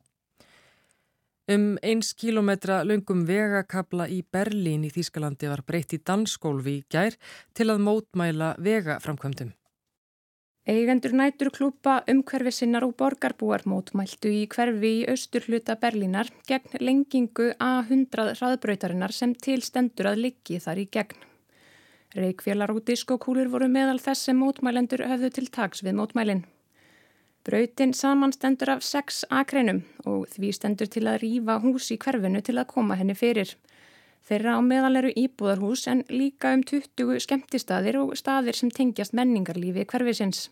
Um 1.49 1.77
eins 1.83 2.09
kílometra 2.19 2.81
löngum 2.83 3.21
vegakabla 3.27 4.09
í 4.11 4.25
Berlín 4.35 4.83
í 4.87 4.91
Þýskalandi 4.91 5.47
var 5.47 5.63
breytt 5.63 5.95
í 5.95 6.01
dansskólfi 6.03 6.81
í 6.81 6.87
gær 6.91 7.15
til 7.55 7.71
að 7.71 7.85
mótmæla 7.87 8.57
vegaframkvöndum. 8.59 9.53
Eigendur 10.67 11.13
nætur 11.15 11.53
klúpa 11.55 12.01
umhverfi 12.11 12.51
sinnar 12.51 12.83
og 12.83 12.97
borgarbúar 12.99 13.63
mótmæltu 13.71 14.33
í 14.35 14.41
hverfi 14.51 14.89
í 14.97 15.05
austur 15.13 15.45
hluta 15.47 15.77
Berlínar 15.79 16.27
gegn 16.49 16.81
lengingu 16.83 17.53
A100 17.63 18.33
hraðbrautarinnar 18.41 19.15
sem 19.15 19.37
tilstendur 19.47 20.09
að 20.11 20.25
liggi 20.25 20.59
þar 20.65 20.81
í 20.83 20.87
gegn. 20.97 21.21
Reykfélar 22.19 22.73
og 22.75 22.83
diskokúlur 22.91 23.53
voru 23.53 23.69
meðal 23.71 24.03
þess 24.03 24.27
sem 24.27 24.43
mótmælendur 24.43 25.07
höfðu 25.07 25.31
til 25.39 25.47
tags 25.55 25.85
við 25.87 26.01
mótmælinn. 26.01 26.43
Brautin 27.47 27.95
samanstendur 27.95 28.75
af 28.75 28.83
sex 28.83 29.23
akreinum 29.31 29.85
og 30.03 30.27
því 30.35 30.51
stendur 30.59 30.91
til 30.91 31.07
að 31.07 31.21
rýfa 31.23 31.61
hús 31.63 31.93
í 31.95 32.01
hverfinu 32.03 32.43
til 32.43 32.59
að 32.59 32.73
koma 32.75 32.99
henni 32.99 33.15
fyrir. 33.15 33.55
Þeirra 34.27 34.59
á 34.59 34.61
meðal 34.67 34.99
eru 34.99 35.15
íbúðarhús 35.15 35.87
en 35.87 36.03
líka 36.11 36.57
um 36.59 36.67
20 36.67 37.23
skemmtistaðir 37.23 38.03
og 38.03 38.17
staðir 38.19 38.59
sem 38.59 38.75
tengjast 38.75 39.15
menningarlífi 39.15 39.87
hverfisins. 39.87 40.49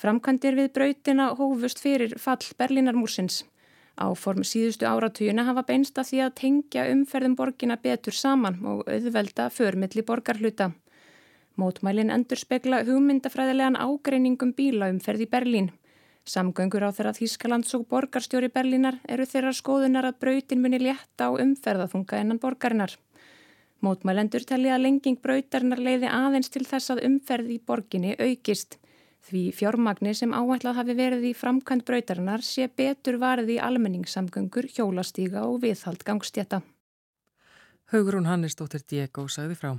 Framkvæmdir 0.00 0.56
við 0.58 0.70
brautina 0.74 1.28
hófust 1.38 1.78
fyrir 1.82 2.16
fall 2.18 2.42
Berlínarmúsins. 2.58 3.44
Áform 3.94 4.42
síðustu 4.42 4.88
áratugina 4.90 5.44
hafa 5.46 5.62
beinst 5.68 5.98
að 6.00 6.08
því 6.08 6.22
að 6.24 6.32
tengja 6.40 6.86
umferðum 6.90 7.36
borgina 7.38 7.76
betur 7.78 8.16
saman 8.18 8.58
og 8.66 8.82
auðvelda 8.90 9.46
förmiðli 9.54 10.02
borgarhluta. 10.02 10.72
Mótmælin 11.54 12.10
endur 12.10 12.40
spekla 12.42 12.82
hugmyndafræðilegan 12.88 13.78
ágreiningum 13.78 14.50
bílaumferð 14.58 15.22
í 15.22 15.30
Berlín. 15.30 15.70
Samgöngur 16.26 16.82
á 16.82 16.90
þeirra 16.90 17.14
Þýskalands 17.14 17.76
og 17.78 17.86
borgarstjóri 17.86 18.48
Berlínar 18.50 18.98
eru 19.06 19.26
þeirra 19.30 19.52
skoðunar 19.54 20.08
að 20.08 20.18
brautin 20.24 20.62
muni 20.64 20.80
létta 20.82 21.28
á 21.28 21.36
umferðaþunga 21.38 22.22
innan 22.24 22.40
borgarinnar. 22.42 22.96
Mótmælendur 23.84 24.42
telli 24.48 24.72
að 24.72 24.88
lenging 24.88 25.20
brautarinnar 25.22 25.78
leiði 25.78 26.10
aðeins 26.10 26.50
til 26.50 26.64
þess 26.66 26.90
að 26.90 27.04
umferð 27.06 27.52
í 27.54 27.60
borginni 27.60 28.16
aukist. 28.18 28.80
Því 29.24 29.42
fjármagni 29.56 30.12
sem 30.12 30.34
áætlað 30.36 30.76
hafi 30.82 30.94
verið 30.98 31.22
í 31.30 31.32
framkvæmt 31.32 31.86
brautarinnar 31.88 32.42
sé 32.44 32.66
betur 32.68 33.16
varið 33.22 33.54
í 33.54 33.60
almenningssamgöngur, 33.68 34.68
hjólastíga 34.68 35.46
og 35.48 35.62
viðhald 35.62 36.04
gangstjetta. 36.04 36.60
Haugrún 37.92 38.28
Hannesdóttir 38.28 38.84
Diego 38.84 39.24
sagði 39.28 39.56
frá. 39.56 39.70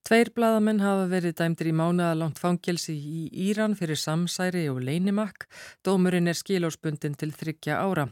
Tveir 0.00 0.30
bladamenn 0.32 0.80
hafa 0.80 1.04
verið 1.10 1.34
dæmdir 1.38 1.68
í 1.70 1.72
mánuðalangt 1.76 2.38
fangelsi 2.40 2.94
í 2.96 3.24
Íran 3.50 3.74
fyrir 3.76 3.98
samsæri 4.00 4.62
og 4.72 4.80
leinimakk. 4.86 5.44
Dómurinn 5.84 6.30
er 6.30 6.38
skilórsbundin 6.38 7.18
til 7.20 7.28
þryggja 7.36 7.76
ára. 7.84 8.06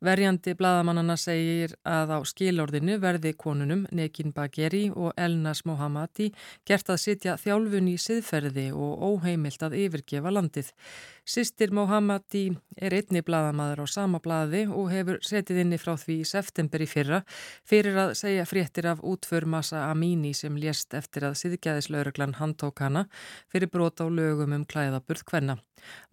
Verjandi 0.00 0.56
bladamannana 0.56 1.18
segir 1.20 1.76
að 1.84 2.14
á 2.16 2.18
skilórðinu 2.24 2.96
verði 3.04 3.34
konunum 3.36 3.84
Nekin 3.92 4.32
Bagheri 4.32 4.86
og 4.90 5.12
Elnas 5.20 5.66
Mohammadi 5.68 6.30
gert 6.64 6.88
að 6.90 7.02
sitja 7.04 7.36
þjálfun 7.42 7.92
í 7.92 7.98
siðferði 8.00 8.70
og 8.72 9.04
óheimilt 9.10 9.62
að 9.68 9.76
yfirgefa 9.84 10.32
landið. 10.32 10.72
Sistir 11.26 11.72
Mohammadi 11.74 12.52
er 12.78 12.94
einni 12.94 13.18
bladamaður 13.26 13.80
á 13.82 13.86
sama 13.90 14.20
bladi 14.22 14.60
og 14.70 14.92
hefur 14.92 15.16
setið 15.26 15.56
inni 15.64 15.78
frá 15.82 15.96
því 15.98 16.20
í 16.22 16.26
september 16.30 16.84
í 16.84 16.86
fyrra 16.86 17.18
fyrir 17.66 17.98
að 17.98 18.12
segja 18.20 18.44
fréttir 18.46 18.86
af 18.86 19.02
útför 19.02 19.42
Masa 19.50 19.88
Amini 19.88 20.30
sem 20.38 20.54
lést 20.54 20.94
eftir 20.94 21.26
að 21.26 21.34
siðgæðislauruglan 21.40 22.36
handtók 22.38 22.84
hana 22.84 23.08
fyrir 23.50 23.72
brot 23.74 23.98
á 23.98 24.06
lögum 24.06 24.54
um 24.54 24.68
klæðaburð 24.70 25.26
hvenna. 25.26 25.58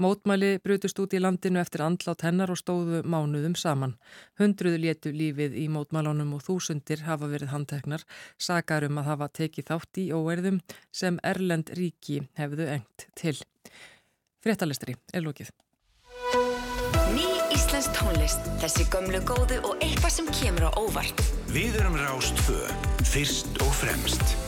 Mótmæli 0.02 0.58
brutust 0.66 0.98
út 1.06 1.14
í 1.14 1.22
landinu 1.22 1.62
eftir 1.62 1.86
andlát 1.86 2.26
hennar 2.26 2.50
og 2.50 2.58
stóðu 2.64 3.06
mánuðum 3.06 3.54
saman. 3.54 3.94
Hundruðu 4.42 4.82
létu 4.82 5.14
lífið 5.14 5.62
í 5.62 5.70
mótmælunum 5.70 6.34
og 6.40 6.46
þúsundir 6.50 7.06
hafa 7.06 7.30
verið 7.30 7.54
handteknar, 7.54 8.02
sakar 8.42 8.90
um 8.90 8.98
að 8.98 9.12
hafa 9.14 9.30
tekið 9.44 9.70
þátt 9.70 10.02
í 10.02 10.10
óerðum 10.10 10.64
sem 10.90 11.22
Erlend 11.22 11.70
ríki 11.78 12.24
hefðu 12.34 12.72
engt 12.80 13.12
til. 13.14 13.38
Fréttalistri 14.44 14.98
er 15.16 15.24
lókið. 15.24 15.54
Ný 17.16 17.28
Íslensk 17.56 17.96
tónlist, 17.96 18.44
þessi 18.60 18.90
gömlu 18.92 19.24
góðu 19.24 19.62
og 19.64 19.78
eitthvað 19.80 20.18
sem 20.18 20.32
kemur 20.36 20.68
á 20.68 20.72
óvart. 20.76 21.24
Við 21.54 21.80
erum 21.80 21.96
Rástfö, 22.02 22.60
fyrst 23.08 23.64
og 23.64 23.72
fremst. 23.80 24.43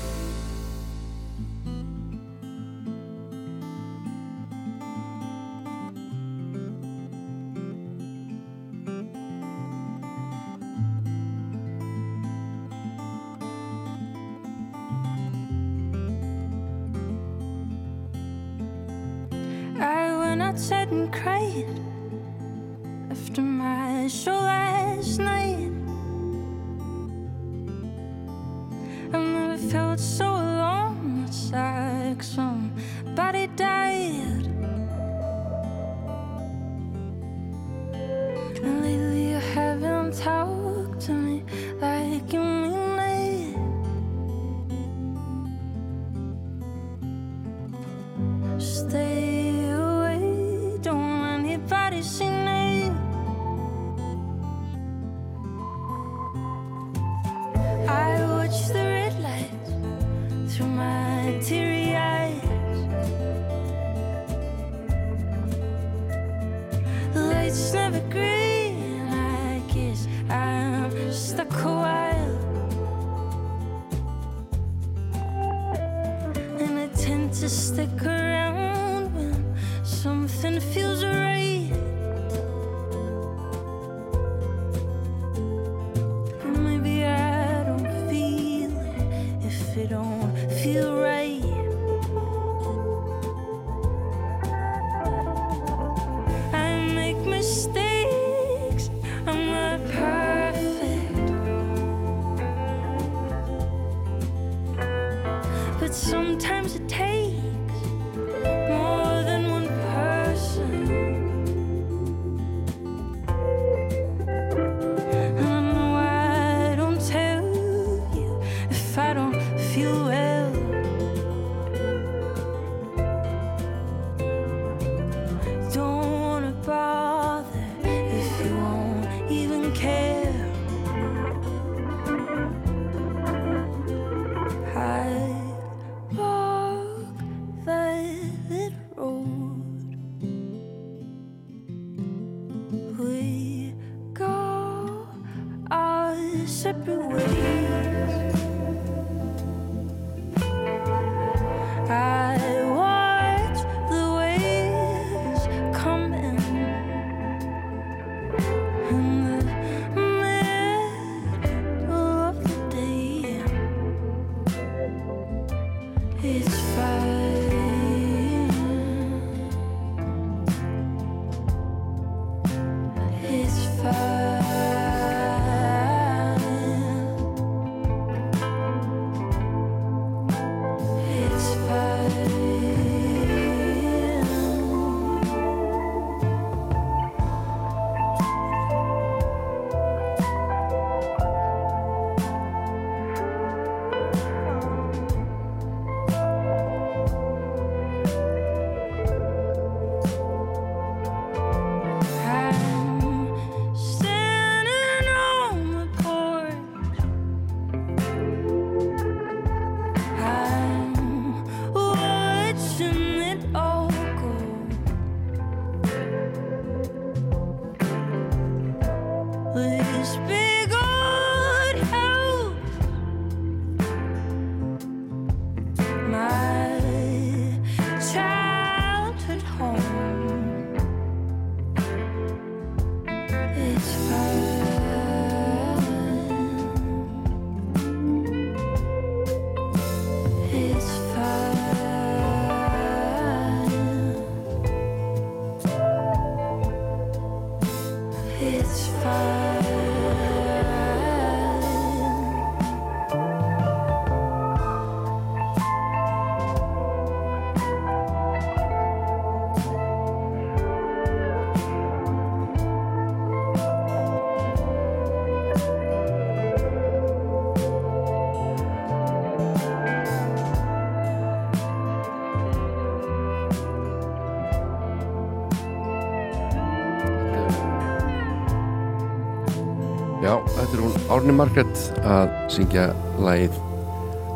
Árni 281.05 281.35
Margrét 281.37 281.69
að 282.01 282.31
syngja 282.49 282.87
lagið 283.21 283.53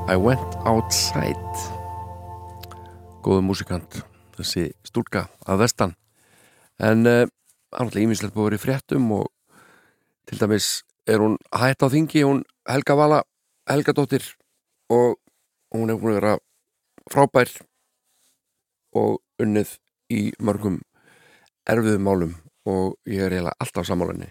I 0.06 0.18
Went 0.22 0.58
Outside. 0.70 1.64
Góðu 3.26 3.42
músikant 3.48 3.98
þessi 4.38 4.68
stúlka 4.86 5.24
að 5.50 5.64
vestan. 5.64 5.96
En 6.78 7.02
uh, 7.10 7.26
annarlega 7.74 8.06
ímislegt 8.06 8.38
búið 8.38 8.52
verið 8.52 8.62
í 8.62 8.64
fréttum 8.68 9.10
og 9.18 9.26
til 10.30 10.38
dæmis 10.44 10.70
er 11.10 11.26
hún 11.26 11.42
hætt 11.58 11.82
á 11.82 11.90
þingi 11.90 12.22
hún 12.28 12.46
Helga 12.70 13.00
Vala 13.02 13.24
Helgadóttir 13.66 14.30
og 14.94 15.18
hún 15.74 15.90
er 15.90 15.98
búin 15.98 16.14
að 16.14 16.22
vera 16.22 16.38
frábær 17.10 17.56
og 18.94 19.24
unnið 19.42 19.80
í 20.14 20.28
mörgum 20.38 20.84
erfiðum 21.66 22.06
málum 22.06 22.36
og 22.70 23.00
ég 23.10 23.26
er 23.26 23.40
eiginlega 23.40 23.58
alltaf 23.58 23.90
sammálinni 23.90 24.30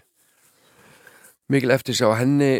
mikil 1.49 1.73
eftir 1.73 1.97
sjá 1.97 2.11
henni 2.19 2.59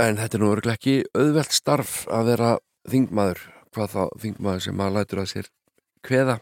en 0.00 0.18
þetta 0.20 0.38
er 0.38 0.42
nú 0.42 0.52
örglega 0.54 0.78
ekki 0.78 0.94
auðvelt 1.18 1.54
starf 1.54 1.94
að 2.10 2.30
vera 2.32 2.50
þingmaður 2.90 3.42
hvað 3.72 3.94
þá 3.94 4.02
þingmaður 4.22 4.64
sem 4.66 4.76
maður 4.78 4.96
lætur 4.98 5.22
að 5.22 5.30
sér 5.32 5.48
kveða. 6.06 6.38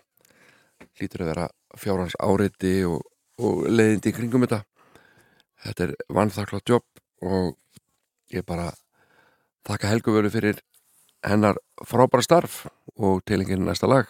Lítur 1.00 1.24
að 1.24 1.30
vera 1.32 1.46
fjárhans 1.78 2.16
áreiti 2.20 2.74
og, 2.88 3.04
og 3.40 3.62
leiðindi 3.68 4.14
kringum 4.16 4.46
þetta. 4.46 4.62
Þetta 5.64 5.86
er 5.86 5.94
vannþakla 6.16 6.62
jobb 6.68 7.04
og 7.26 7.56
ég 8.32 8.46
bara 8.48 8.70
þakka 9.68 9.92
Helgu 9.92 10.16
völu 10.16 10.32
fyrir 10.32 10.60
hennar 11.26 11.60
frábæra 11.84 12.24
starf 12.24 12.64
og 12.96 13.20
tilengið 13.28 13.64
næsta 13.64 13.90
lag 13.90 14.08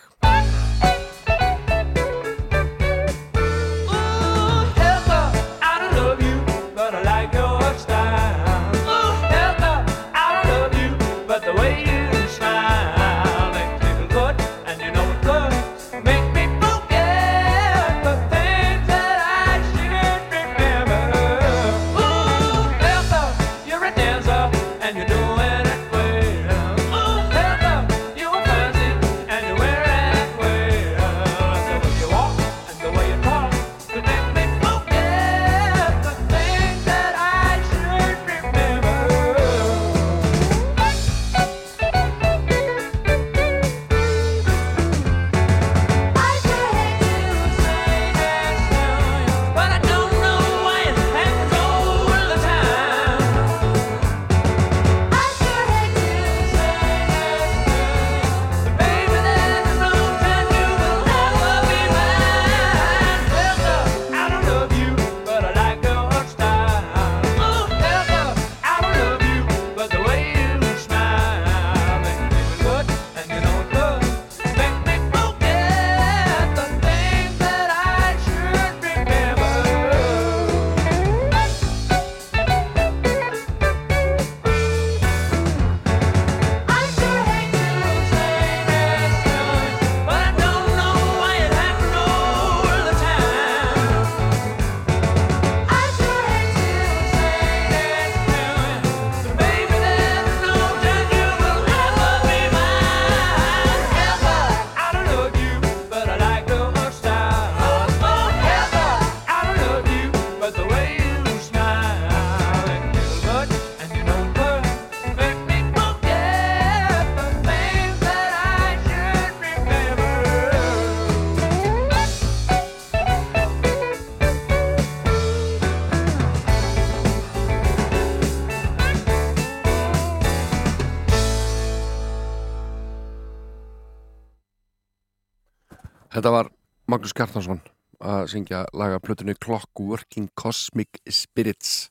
Magnús 136.91 137.15
Kjartansson 137.15 137.61
að 138.01 138.27
syngja 138.33 138.65
laga 138.75 138.99
plötunni 139.05 139.37
Clockworking 139.39 140.31
Cosmic 140.39 141.01
Spirits. 141.07 141.91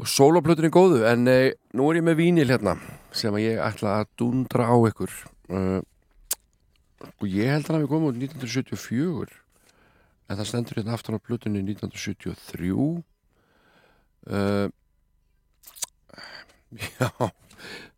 Soloplötunni 0.00 0.70
góðu 0.72 1.04
en 1.06 1.28
e, 1.28 1.52
nú 1.76 1.90
er 1.90 2.00
ég 2.00 2.06
með 2.06 2.18
vínil 2.22 2.48
hérna 2.48 2.74
sem 3.14 3.36
ég 3.42 3.60
ætla 3.60 4.00
að 4.00 4.10
dundra 4.18 4.66
á 4.72 4.76
ykkur. 4.88 5.12
Uh, 5.50 5.80
og 7.20 7.26
ég 7.28 7.50
held 7.52 7.68
að 7.70 7.84
við 7.84 7.90
komum 7.92 8.10
út 8.10 8.18
1974 8.18 9.38
en 10.30 10.38
það 10.38 10.48
stendur 10.48 10.80
hérna 10.80 10.96
aftan 10.96 11.18
á 11.18 11.24
plötunni 11.24 11.62
1973 11.64 12.70
uh, 14.30 14.68
Já 16.70 17.08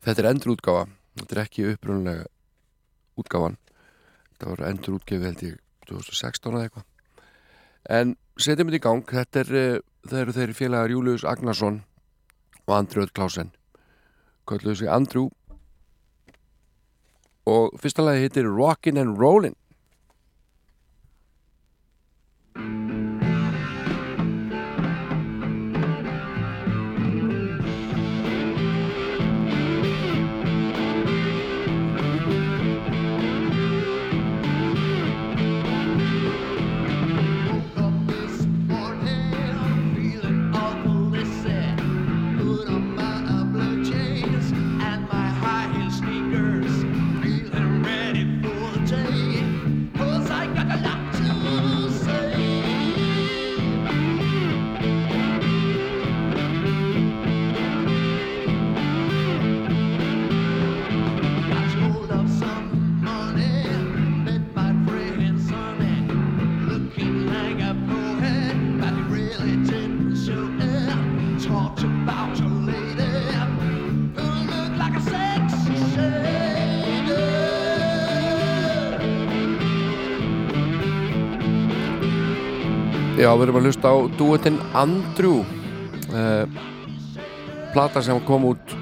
þetta 0.03 0.19
er 0.23 0.31
endurútgáfa 0.33 0.87
þetta 1.21 1.37
er 1.37 1.43
ekki 1.45 1.67
upprunlega 1.75 2.25
útgáfan 3.21 3.59
þetta 4.43 4.51
var 4.51 4.69
endur 4.73 4.97
útgefi 4.99 5.23
held 5.29 5.43
ég 5.47 5.59
2016 5.87 6.57
eða 6.57 6.67
eitthvað. 6.67 6.87
En 7.95 8.15
setjum 8.35 8.71
þetta 8.73 8.81
í 8.81 8.83
gang. 8.83 9.05
Þetta 9.07 9.43
er, 9.43 9.83
það 10.09 10.23
eru 10.23 10.35
þeirri 10.35 10.57
félagar 10.59 10.95
Július 10.95 11.27
Agnarsson 11.29 11.83
og 12.67 12.75
Andri 12.75 13.05
Öll 13.05 13.15
Klásen 13.15 13.53
kalluðu 14.51 14.81
sig 14.81 14.91
Andrew. 14.91 15.31
Og 17.47 17.75
fyrsta 17.79 18.03
lagi 18.03 18.27
heitir 18.27 18.51
Rockin' 18.51 18.99
and 18.99 19.19
Rollin' 19.19 19.59
Já, 83.23 83.29
við 83.39 83.45
erum 83.45 83.57
að 83.61 83.67
hlusta 83.69 83.87
á 83.87 83.97
duettinn 84.19 84.57
Andrew 84.75 85.45
uh, 86.11 86.43
plata 87.71 88.01
sem 88.03 88.19
kom 88.27 88.49
út 88.49 88.73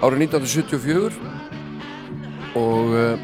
árið 0.00 0.22
1974 0.30 1.12
og 2.56 2.94
uh, 2.94 3.20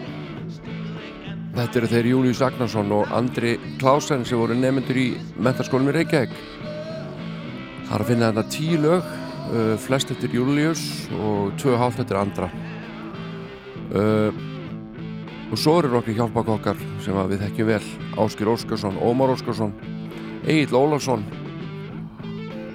þetta 1.56 1.80
eru 1.80 1.90
þeir 1.94 2.10
Július 2.10 2.44
Agnarsson 2.44 2.92
og 2.98 3.08
Andri 3.16 3.54
Klásen 3.80 4.28
sem 4.28 4.36
voru 4.36 4.52
nefnendur 4.60 5.00
í 5.00 5.06
mentaskólinni 5.40 5.96
Reykjavík. 5.96 6.36
Það 7.86 7.96
er 7.96 8.04
að 8.04 8.12
finna 8.12 8.28
þetta 8.28 8.56
tíu 8.58 8.76
lög 8.84 9.08
uh, 9.08 9.74
flest 9.88 10.12
eftir 10.12 10.36
Július 10.36 10.84
og 11.16 11.56
tvö 11.64 11.80
hálft 11.80 12.04
eftir 12.04 12.20
Andra. 12.20 12.52
Og 15.46 15.56
svo 15.56 15.78
eru 15.80 15.88
nokkri 15.94 16.12
hjálpakokkar 16.18 16.76
sem 17.00 17.16
við 17.30 17.46
þekkjum 17.46 17.68
vel. 17.70 17.84
Áskir 18.20 18.50
Óskarsson, 18.52 19.00
Ómar 19.00 19.32
Óskarsson 19.32 19.95
Egil 20.47 20.74
Ólafsson 20.74 21.24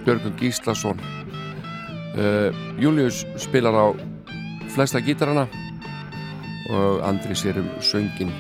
Björgun 0.05 0.33
Gíslason 0.39 0.99
uh, 0.99 2.51
Július 2.79 3.25
spilar 3.39 3.75
á 3.75 3.85
flesta 4.75 4.99
gítarana 4.99 5.47
og 6.71 7.03
Andri 7.07 7.35
sér 7.35 7.59
um 7.59 7.69
söngin 7.79 8.31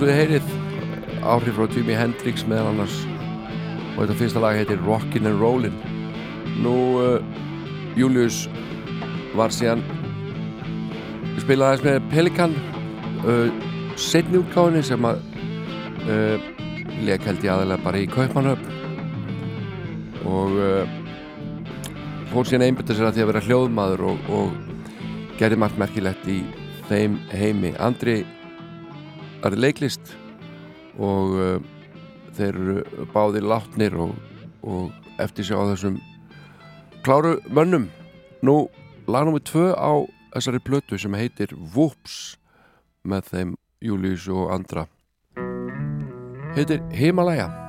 eins 0.00 0.08
og 0.08 0.14
þið 0.14 0.20
heyrið 0.20 1.24
áhrif 1.28 1.56
frá 1.58 1.66
Jimi 1.74 1.96
Hendrix 1.98 2.44
meðal 2.48 2.70
annars. 2.70 2.94
Og 3.92 3.98
þetta 3.98 4.14
fyrsta 4.16 4.40
lag 4.40 4.56
heitir 4.56 4.80
Rockin' 4.86 5.28
and 5.28 5.36
Rollin' 5.42 5.76
Nú 6.64 6.72
uh, 6.96 7.20
Július 7.98 8.46
var 9.36 9.52
síðan 9.52 9.82
spilaði 11.42 11.66
aðeins 11.66 11.84
með 11.84 12.08
Pelikan 12.14 12.56
uh, 13.26 13.52
setni 14.00 14.40
útgáðinni 14.40 14.80
sem 14.88 15.04
að 15.04 15.20
uh, 16.08 16.48
leik 17.04 17.28
held 17.28 17.44
ég 17.44 17.52
aðalega 17.52 17.84
bara 17.84 18.00
í 18.00 18.08
Kaupmannhöfn 18.08 18.68
og 20.30 20.58
fór 22.32 22.48
síðan 22.48 22.70
einbyrta 22.70 22.96
sér 22.96 23.10
að 23.10 23.16
því 23.18 23.26
að 23.26 23.32
vera 23.34 23.46
hljóðmaður 23.50 24.08
og, 24.14 24.28
og 24.36 25.40
gerði 25.40 25.60
margt 25.60 25.80
merkilegt 25.80 26.28
í 26.28 26.42
þeim 26.88 27.16
heimi. 27.32 27.72
Andri 27.80 28.22
er 29.44 29.56
leiklist 29.56 30.14
og 31.00 31.36
uh, 31.36 31.60
þeir 32.36 32.58
eru 32.60 33.06
báðir 33.14 33.46
látnir 33.46 33.96
og, 34.00 34.14
og 34.62 34.90
eftir 35.22 35.46
sig 35.46 35.56
á 35.56 35.64
þessum 35.72 35.98
kláru 37.04 37.38
mönnum. 37.48 37.88
Nú 38.44 38.68
lagnum 39.08 39.38
við 39.38 39.46
tvö 39.52 39.66
á 39.76 39.92
þessari 40.34 40.62
plötu 40.64 41.00
sem 41.00 41.16
heitir 41.16 41.54
Whoops 41.74 42.36
með 43.04 43.32
þeim 43.32 43.56
Július 43.80 44.28
og 44.28 44.52
Andra. 44.54 44.86
Heitir 46.56 46.82
Himalaya 46.92 47.59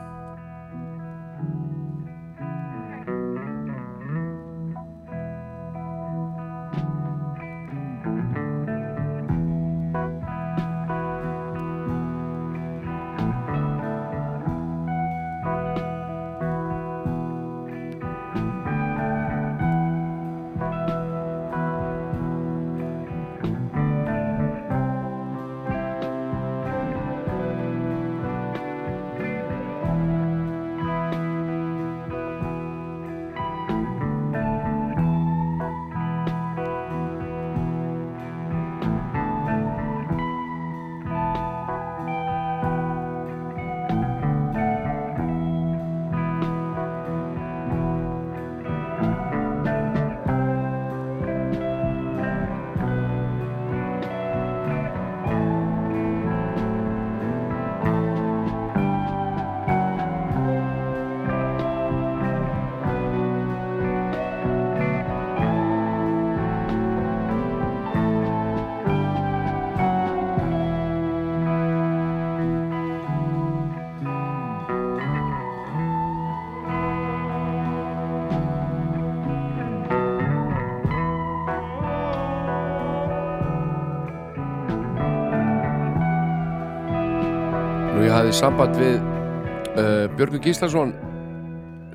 Nú 87.91 88.05
ég 88.05 88.13
hafði 88.13 88.35
samband 88.35 88.77
við 88.79 89.01
uh, 89.01 90.05
Björgun 90.15 90.43
Gíslason 90.43 90.93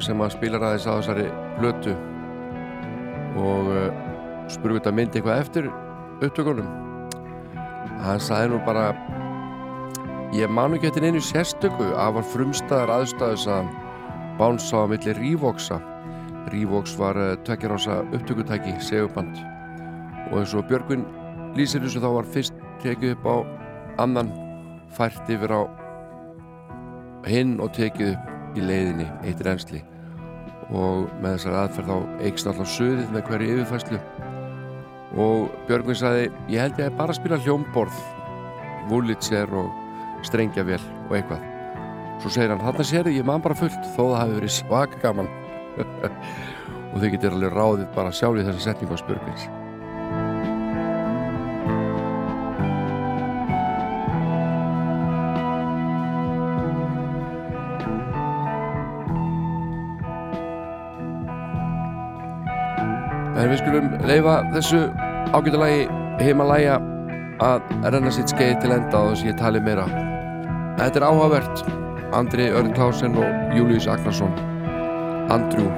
sem 0.05 0.21
að 0.21 0.35
spilar 0.35 0.67
aðeins 0.67 0.85
á 0.85 0.93
þessari 0.99 1.27
blötu 1.57 1.95
og 3.41 3.71
uh, 3.73 3.89
spurði 4.53 4.83
þetta 4.83 4.95
myndi 4.99 5.21
eitthvað 5.21 5.41
eftir 5.41 5.71
upptökunum. 6.21 6.69
Hann 8.05 8.21
sagði 8.21 8.53
nú 8.53 8.61
bara 8.67 8.91
ég 10.37 10.53
manu 10.53 10.77
ekki 10.77 10.91
eftir 10.91 11.09
einu 11.09 11.23
sérstöku 11.25 11.91
að 11.97 12.19
var 12.19 12.31
frumstæðar 12.35 12.93
aðstæðus 12.99 13.47
að 13.57 13.71
bánsa 14.37 14.85
á 14.85 14.91
milli 14.91 15.17
Rívoxa 15.17 15.81
Rívox 16.53 16.95
var 16.99 17.17
uh, 17.19 17.35
tvekjarása 17.49 18.03
upptökutæki, 18.15 18.77
seguband 18.81 19.41
og 20.31 20.43
eins 20.43 20.53
og 20.55 20.69
Björgun 20.69 21.03
lýsir 21.57 21.83
þessu 21.83 22.03
þá 22.05 22.11
var 22.21 22.29
fyrst 22.37 22.63
tekið 22.85 23.17
upp 23.17 23.27
á 23.27 23.37
annan 24.05 24.31
fært 24.95 25.33
yfir 25.33 25.57
á 25.57 25.86
hinn 27.27 27.57
og 27.63 27.73
tekið 27.77 28.13
upp 28.15 28.59
í 28.59 28.65
leiðinni 28.65 29.07
eitt 29.27 29.43
reynsli 29.45 29.83
og 30.75 31.07
með 31.23 31.37
þessar 31.37 31.59
aðferð 31.63 31.91
þá 31.91 32.23
eikst 32.27 32.51
alltaf 32.51 32.71
söðið 32.75 33.11
með 33.15 33.27
hverju 33.31 33.57
yfirfæslu 33.57 34.01
og 35.17 35.51
Björgvin 35.69 35.99
sagði 35.99 36.29
ég 36.53 36.63
held 36.65 36.81
ég 36.81 36.91
að 36.91 36.99
bara 37.01 37.17
spila 37.17 37.41
hljómborð 37.45 38.01
Wurlitzer 38.91 39.51
og 39.57 39.71
strengjavél 40.27 40.81
og 41.09 41.17
eitthvað. 41.19 41.43
Svo 42.23 42.33
segir 42.33 42.53
hann, 42.53 42.63
þarna 42.63 42.87
sér 42.87 43.11
ég 43.13 43.27
man 43.27 43.45
bara 43.45 43.59
fullt 43.59 43.91
þó 43.97 44.03
það 44.03 44.19
hafi 44.21 44.39
verið 44.39 44.55
svaka 44.57 45.03
gaman 45.03 45.31
og 46.93 46.99
þau 47.03 47.11
getur 47.13 47.37
alveg 47.37 47.55
ráðið 47.55 47.87
bara 47.99 48.15
sjálf 48.15 48.41
í 48.41 48.47
þessa 48.47 48.71
setningu 48.71 48.97
á 48.97 49.07
Björgvins 49.09 49.49
En 63.47 63.53
við 63.53 63.61
skulum 63.61 63.93
leifa 64.11 64.33
þessu 64.51 64.79
ágætulagi 65.31 65.85
heimalæja 66.19 66.81
að 67.47 67.63
renna 67.95 68.11
sitt 68.11 68.27
skeið 68.33 68.57
til 68.65 68.73
enda 68.75 68.99
og 68.99 69.13
þess 69.13 69.23
að 69.23 69.29
ég 69.29 69.37
tali 69.39 69.61
meira. 69.63 69.87
Þetta 70.81 70.99
er 70.99 71.07
áhugavert. 71.07 71.63
Andri 72.19 72.51
Örn 72.51 72.75
Klausen 72.75 73.15
og 73.15 73.55
Július 73.55 73.87
Agnarsson. 73.87 74.35
Andrew. 75.31 75.71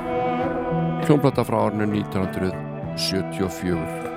Hljómplata 1.05 1.45
frá 1.45 1.61
árinu 1.67 1.85
1974. 1.93 4.09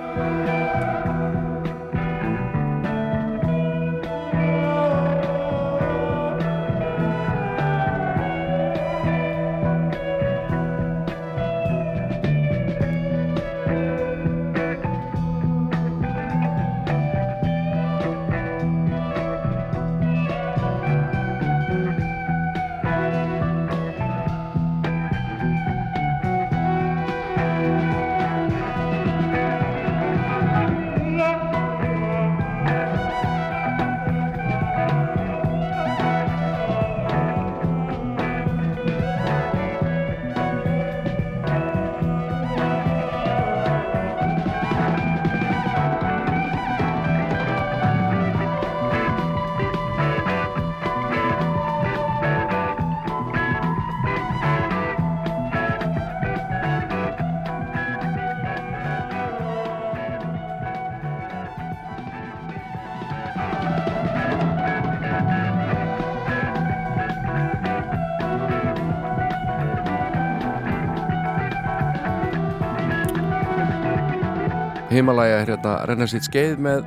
Himalaya 75.01 75.39
er 75.41 75.49
hérna 75.49 75.71
renna 75.89 76.05
sitt 76.05 76.27
skeið 76.27 76.59
með 76.61 76.83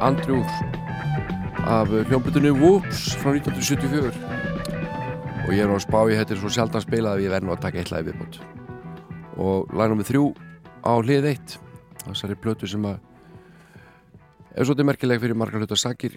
Andrew 0.00 0.38
af 1.68 1.90
hljómbutunni 2.08 2.48
Whoops 2.56 3.10
frá 3.20 3.34
1974 3.34 4.08
og 5.44 5.50
ég 5.52 5.60
er 5.60 5.72
að 5.74 5.82
spá 5.84 5.98
ég 6.08 6.22
er 6.22 6.38
svo 6.40 6.48
sjaldan 6.48 6.80
spilað 6.80 7.18
að 7.18 7.26
ég 7.26 7.34
verð 7.34 7.44
nú 7.44 7.52
að 7.52 7.60
taka 7.66 7.82
eitt 7.82 7.90
lagi 7.92 8.06
viðbútt 8.06 8.38
og 9.44 9.74
lagnum 9.76 10.00
við 10.00 10.08
þrjú 10.14 10.22
á 10.80 10.92
hlið 10.96 11.28
eitt 11.34 11.56
þessari 12.06 12.38
plötu 12.40 12.70
sem 12.72 12.86
að 12.88 13.02
er 14.56 14.64
svolítið 14.64 14.88
merkileg 14.88 15.20
fyrir 15.20 15.36
margar 15.36 15.60
hluta 15.60 15.76
sakir. 15.76 16.14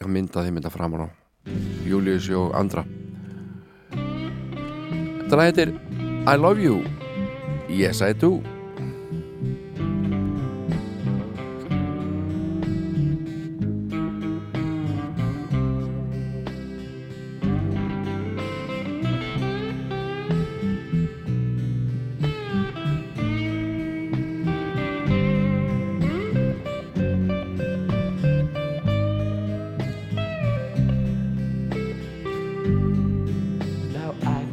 Ég 0.00 0.08
mynda 0.08 0.46
þeim 0.46 0.56
mynda 0.56 0.72
fram 0.72 0.96
á. 0.96 1.12
Július 1.84 2.30
og 2.32 2.54
andra. 2.56 2.86
Þetta 5.26 5.36
lag 5.36 5.52
heitir 5.52 5.74
I 6.24 6.38
Love 6.40 6.64
You. 6.64 6.80
Yes 7.68 8.00
I 8.00 8.16
Do 8.16 8.40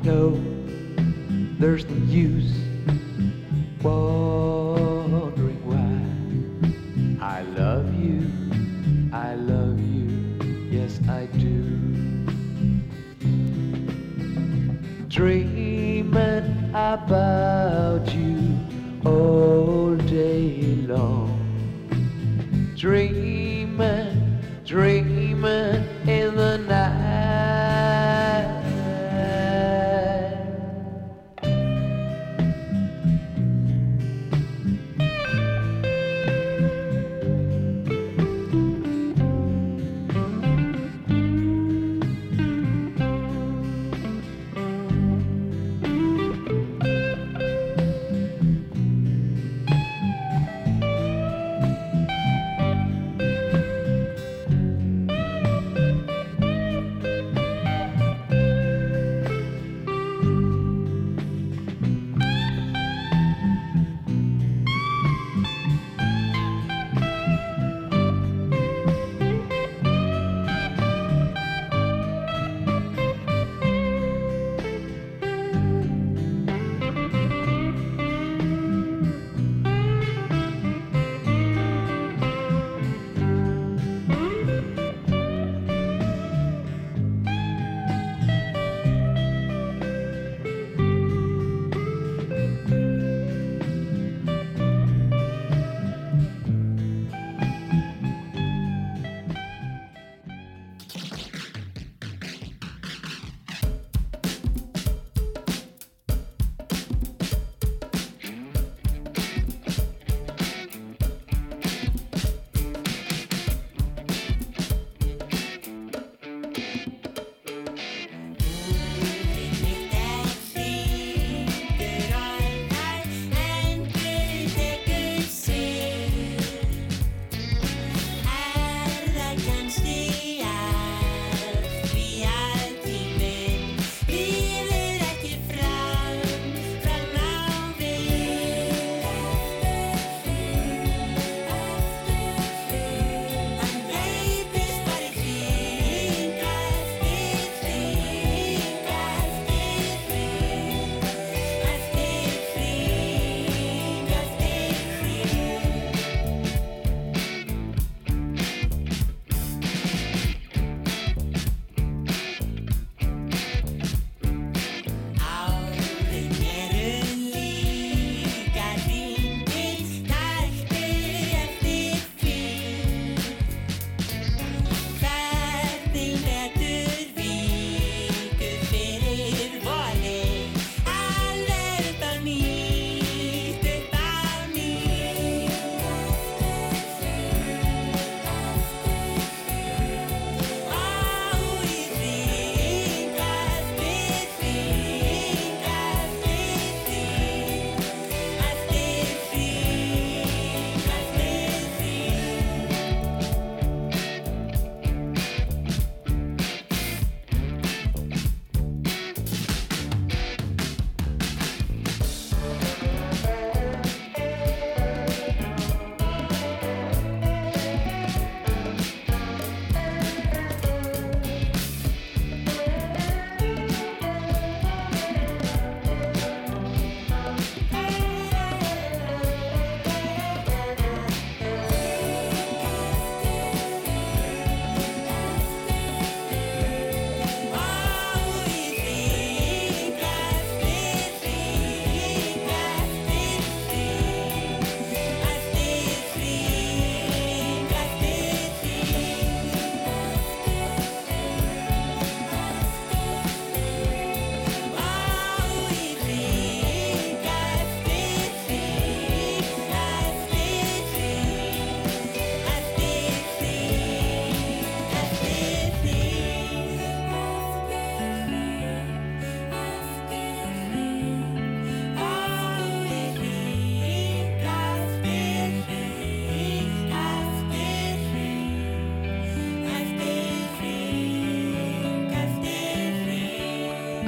go, 0.07 0.29
there's 1.59 1.83
no 1.83 2.05
use. 2.05 2.66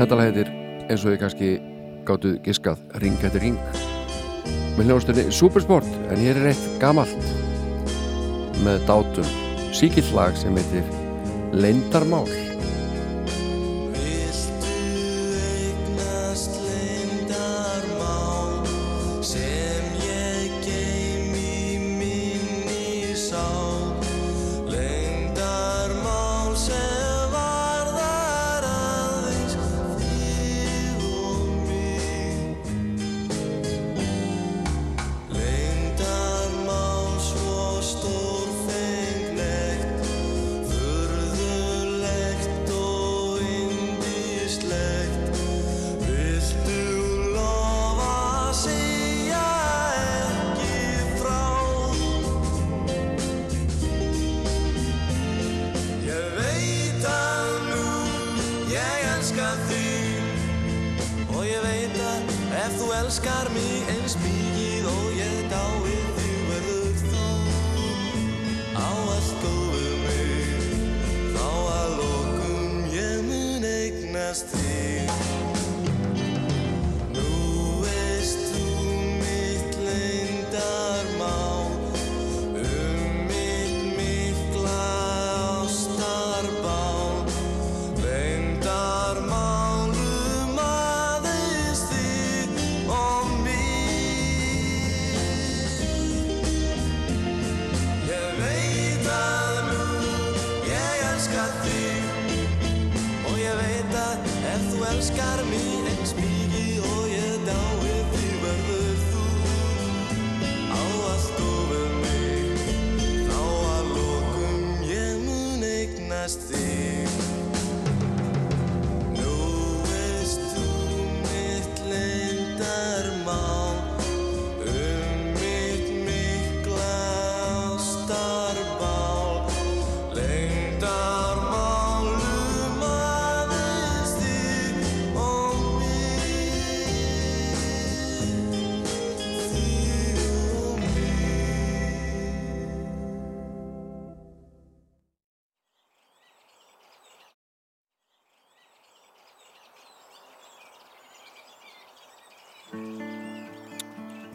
Þetta 0.10 0.24
lag 0.24 0.30
heitir, 0.32 0.48
eins 0.90 1.04
og 1.06 1.12
ég 1.14 1.20
kannski 1.22 1.48
gáttu 2.02 2.30
giskað, 2.42 2.80
Ring 3.04 3.20
eftir 3.28 3.44
ring. 3.44 3.60
Með 4.74 4.88
hljóðstunni 4.88 5.26
Supersport 5.38 5.86
en 6.10 6.24
hér 6.24 6.40
er 6.42 6.48
eitt 6.50 6.64
gamalt 6.82 7.28
með 8.66 8.88
dátum. 8.90 9.30
Síkill 9.70 10.10
lag 10.18 10.34
sem 10.34 10.58
heitir 10.58 10.90
Lendarmál 11.54 12.26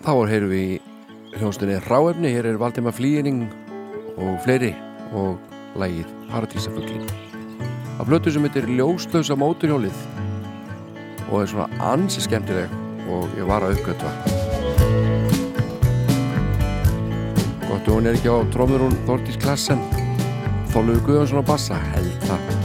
Þá 0.05 0.12
erum 0.36 0.51
við 0.52 0.64
í 0.68 1.39
hljónstunni 1.39 1.78
Ráefni, 1.86 2.28
hér 2.28 2.51
er 2.51 2.59
Valdima 2.60 2.90
Flýning 2.93 3.47
og 4.20 4.35
fleiri 4.44 4.74
og 5.16 5.39
lægið 5.81 6.10
Paradísafuglin. 6.28 7.06
Af 7.97 8.05
blötu 8.10 8.28
sem 8.35 8.44
heitir 8.44 8.68
Ljóslösa 8.68 9.32
móturhjólið 9.40 9.97
og 11.31 11.39
er 11.39 11.48
svona 11.48 11.70
ansi 11.89 12.20
skemmtileg 12.20 12.74
og 13.09 13.32
ég 13.39 13.48
var 13.48 13.64
að 13.64 13.78
uppgötva. 13.78 14.12
Gott 17.64 17.89
og 17.89 17.97
hún 17.97 18.10
er 18.10 18.20
ekki 18.20 18.28
á 18.28 18.44
trómur 18.52 18.85
hún 18.85 19.01
Þortís 19.09 19.40
Klassen, 19.40 19.81
Þóluðu 20.76 21.01
Guðjónsson 21.09 21.40
á 21.40 21.48
bassa, 21.48 21.81
held 21.94 22.28
það. 22.28 22.64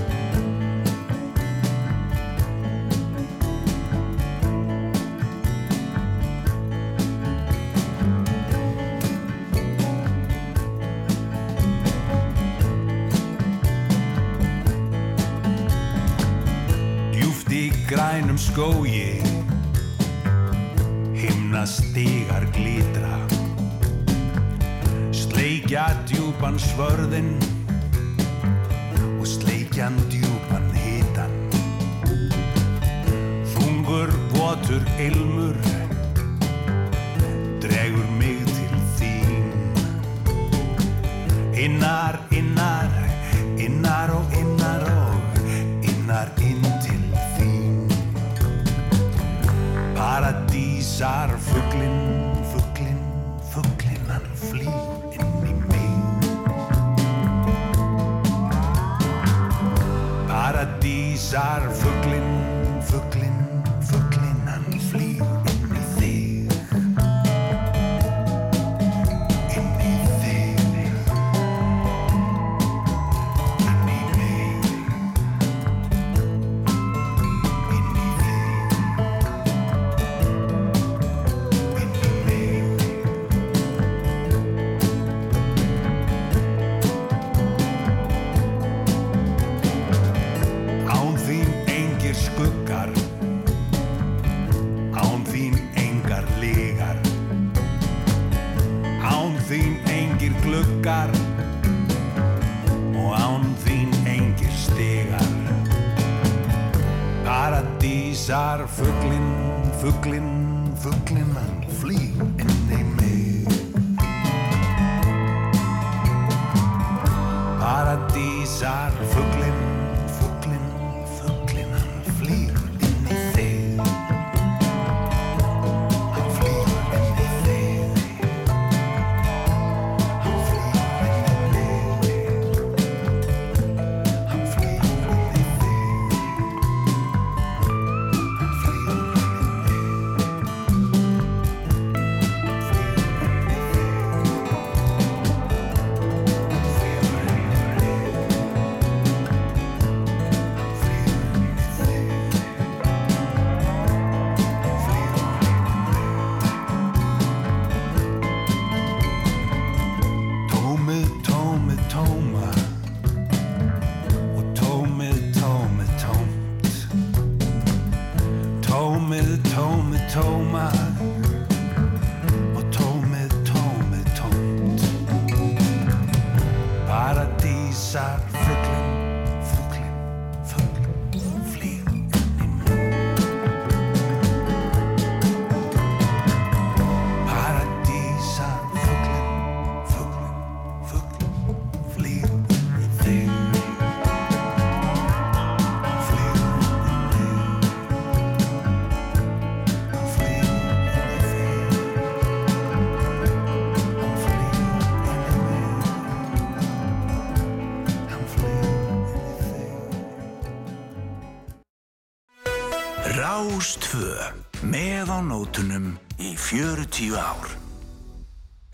40 217.00 217.16
ár. 217.16 217.48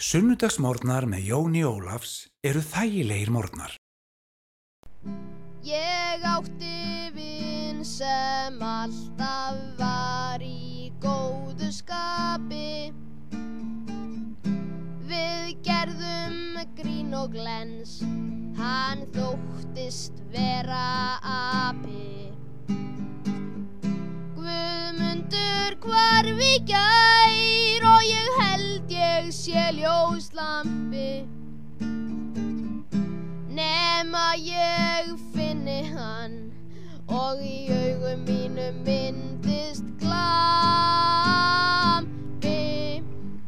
Sunnudagsmórnar 0.02 1.06
með 1.06 1.28
Jóni 1.30 1.62
Ólafs 1.62 2.26
eru 2.42 2.64
þægilegir 2.66 3.30
mórnar. 3.30 3.76
Ég 5.62 6.26
átti 6.26 7.12
vin 7.14 7.84
sem 7.86 8.58
alltaf 8.58 9.62
var 9.78 10.42
í 10.42 10.90
góðu 10.98 11.70
skapi 11.70 12.90
Við 15.06 15.54
gerðum 15.62 16.58
grín 16.82 17.14
og 17.14 17.30
glens, 17.38 18.00
hann 18.58 19.06
þóttist 19.14 20.26
vera 20.34 21.22
api 21.22 22.26
Guðmundur 24.46 25.74
hvarf 25.82 26.42
í 26.46 26.60
gær 26.70 27.86
og 27.90 28.02
ég 28.06 28.36
held 28.38 28.92
ég 28.94 29.32
sé 29.34 29.64
ljóslampi 29.74 31.26
Nema 33.58 34.38
ég 34.38 35.10
finni 35.34 35.80
hann 35.90 36.36
og 37.10 37.42
í 37.42 37.74
augum 37.74 38.22
mínu 38.30 38.68
myndist 38.86 39.88
glampi 40.04 40.22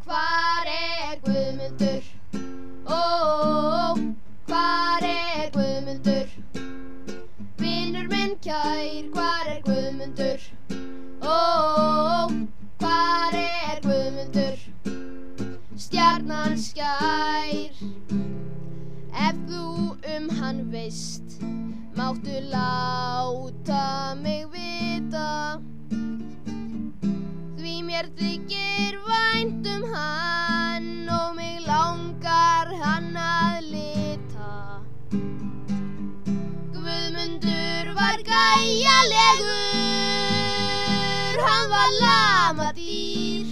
Hvar 0.07 0.65
er 0.65 1.21
Guðmundur? 1.27 2.03
Ó, 2.89 3.03
hvar 4.49 5.05
er 5.13 5.53
Guðmundur? 5.53 6.27
Vinnur 7.61 8.09
minn 8.15 8.33
kær, 8.41 9.13
hvar 9.13 9.45
er 9.53 9.61
Guðmundur? 9.69 10.41
Ó, 11.27 12.29
hvar 12.79 13.35
er 13.35 13.81
Guðmundur? 13.83 14.57
Stjarnan 15.75 16.55
skær 16.55 17.75
Ef 19.27 19.37
þú 19.49 19.63
um 20.15 20.27
hann 20.39 20.59
veist, 20.71 21.39
máttu 21.97 22.37
láta 22.53 24.15
mig 24.21 24.45
vita. 24.53 25.59
Því 27.57 27.73
mér 27.89 28.07
þykir 28.19 28.95
vænt 29.07 29.67
um 29.73 29.83
hann 29.91 31.09
og 31.17 31.35
mig 31.35 31.59
langar 31.67 32.71
hann 32.83 33.11
að 33.25 33.67
lita. 33.73 34.53
Guðmundur 36.77 37.91
var 37.97 38.17
gæjalegur, 38.31 39.57
hann 41.45 41.69
var 41.69 41.89
lamadýr. 42.01 43.49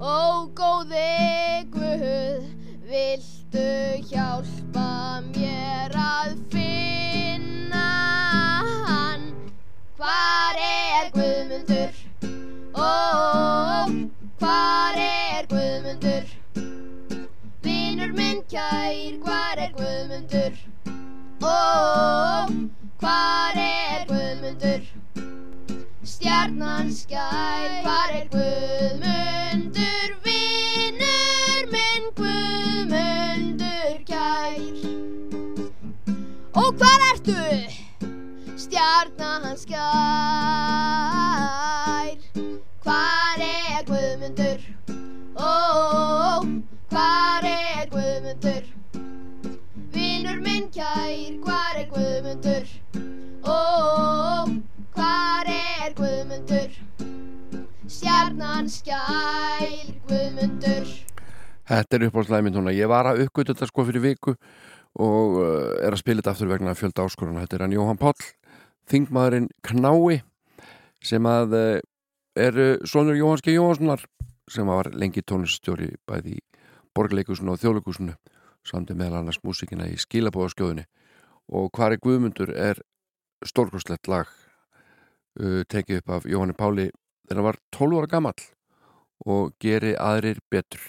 Ó 0.00 0.46
góði 0.58 1.64
Guð, 1.72 2.44
viltu 2.90 3.68
hjálpa 4.10 4.90
mér 5.30 5.94
að 5.96 6.34
finna 6.52 7.86
hann? 8.88 9.24
Hvar 9.96 10.60
er 10.66 11.08
Guðmundur? 11.16 11.96
Ó, 12.76 12.92
hvar 14.42 15.00
er 15.06 15.48
Guðmundur? 15.54 16.28
Vinur 17.64 18.12
minn 18.18 18.44
kær, 18.52 19.16
hvar 19.24 19.64
er 19.66 19.72
Guðmundur? 19.78 20.60
Ó, 21.40 21.56
hvar 23.00 23.62
er 23.64 24.04
Guðmundur? 24.12 24.93
Stjarnan 26.04 26.90
skær, 26.92 27.80
hvar 27.80 28.10
er 28.12 28.26
Guðmundur? 28.28 30.10
Vinur 30.26 31.64
minn 31.72 32.10
Guðmundur 32.18 33.94
kær. 34.04 34.60
Og 36.60 36.68
hvar 36.76 37.00
ertu? 37.08 37.40
Stjarnan 38.66 39.56
skær. 39.56 39.80
Hvar 42.84 43.40
er 43.48 43.80
Guðmundur? 43.88 44.60
Ó, 45.40 46.44
hvar 46.92 47.48
er 47.48 47.88
Guðmundur? 47.96 48.64
Vinur 49.96 50.38
minn 50.44 50.68
kær, 50.68 51.40
hvar 51.48 51.80
er 51.80 51.88
Guðmundur? 51.96 52.68
Ó, 53.48 53.56
hvar 54.94 55.48
er 55.50 55.94
Guðmundur? 55.98 56.76
Stjarnan 57.90 58.68
skær, 58.70 59.90
Guðmundur. 60.08 60.92
Þetta 61.68 61.96
er 61.96 62.06
uppáhaldslæminn 62.08 62.54
núna. 62.56 62.74
Ég 62.74 62.90
var 62.90 63.08
að 63.10 63.24
uppgötu 63.24 63.54
þetta 63.54 63.68
sko 63.70 63.86
fyrir 63.88 64.04
viku 64.04 64.34
og 65.00 65.38
uh, 65.40 65.74
er 65.82 65.94
að 65.94 66.02
spila 66.02 66.20
þetta 66.22 66.34
aftur 66.34 66.52
vegna 66.52 66.76
fjölda 66.78 67.06
áskoruna. 67.06 67.44
Þetta 67.44 67.58
er 67.58 67.64
hann 67.66 67.76
Jóhann 67.76 68.00
Páll, 68.00 68.28
þingmaðurinn 68.90 69.50
Knái 69.66 70.20
sem 71.04 71.28
að 71.28 71.56
uh, 71.58 71.78
er 72.38 72.60
uh, 72.60 72.74
sonur 72.88 73.18
Jóhanski 73.18 73.56
Jóhanssonar 73.56 74.04
sem 74.50 74.68
var 74.68 74.92
lengi 74.92 75.24
tónliststjóri 75.24 75.94
bæði 76.06 76.38
í 76.38 76.44
borgleikusinu 76.94 77.54
og 77.54 77.62
þjóðleikusinu 77.62 78.14
samt 78.64 78.92
meðal 78.92 79.22
annars 79.22 79.40
músikina 79.44 79.88
í 79.88 79.96
skilabóðaskjóðinni 80.00 80.84
og 81.52 81.70
hvar 81.76 81.96
er 81.96 82.00
Guðmundur 82.00 82.52
er 82.52 82.80
stórkostlegt 83.44 84.08
lag 84.08 84.28
tekið 85.34 86.02
upp 86.02 86.12
af 86.18 86.26
Jóhanni 86.30 86.54
Páli 86.54 86.90
þegar 87.24 87.40
hann 87.40 87.48
var 87.48 87.58
12 87.74 87.98
ára 88.00 88.10
gamall 88.12 88.44
og 89.24 89.54
geri 89.62 89.94
aðrir 89.96 90.38
betur. 90.52 90.82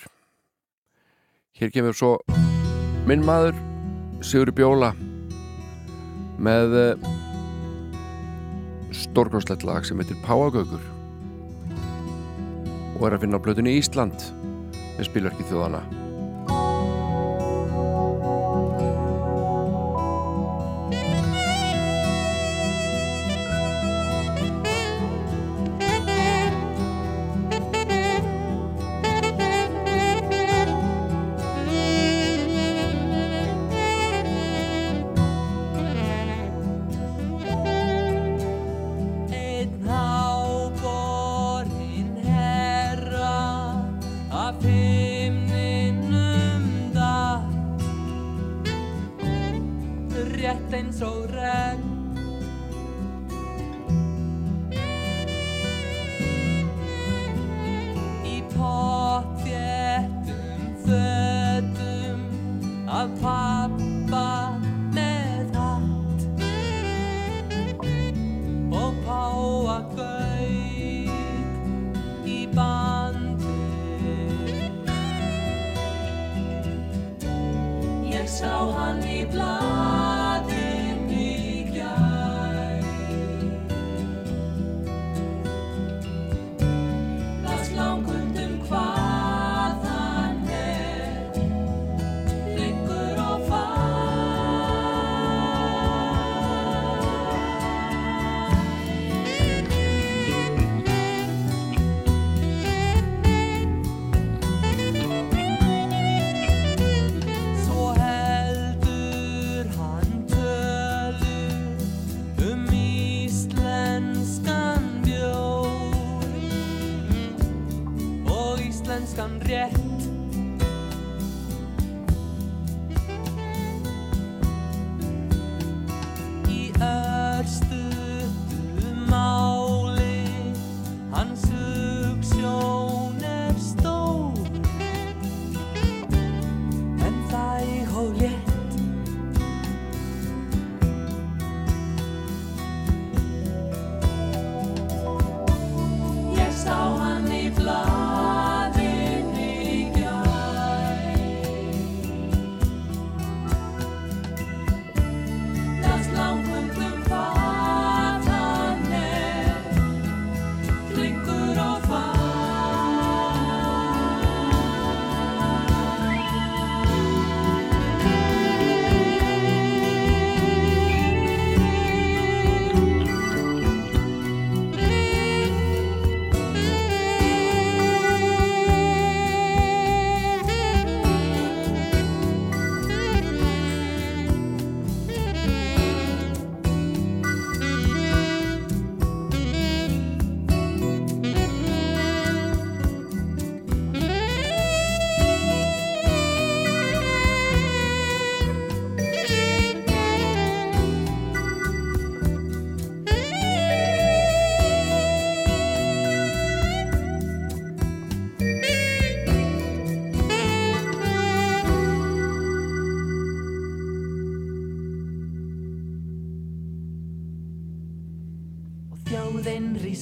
Hér 1.55 1.71
kemur 1.71 1.95
svo 1.95 2.17
minn 3.07 3.23
maður 3.25 3.55
Sigur 4.25 4.51
Bjóla 4.55 4.91
með 6.41 6.75
uh, 6.79 7.09
stórkostlegt 8.95 9.65
lag 9.67 9.85
sem 9.87 9.99
heitir 10.01 10.19
Páagaugur 10.25 10.83
og 12.95 13.05
er 13.07 13.15
að 13.15 13.25
finna 13.25 13.39
á 13.39 13.43
blötunni 13.43 13.75
Ísland 13.79 14.27
með 14.95 15.07
spilverki 15.09 15.47
þjóðana 15.49 16.04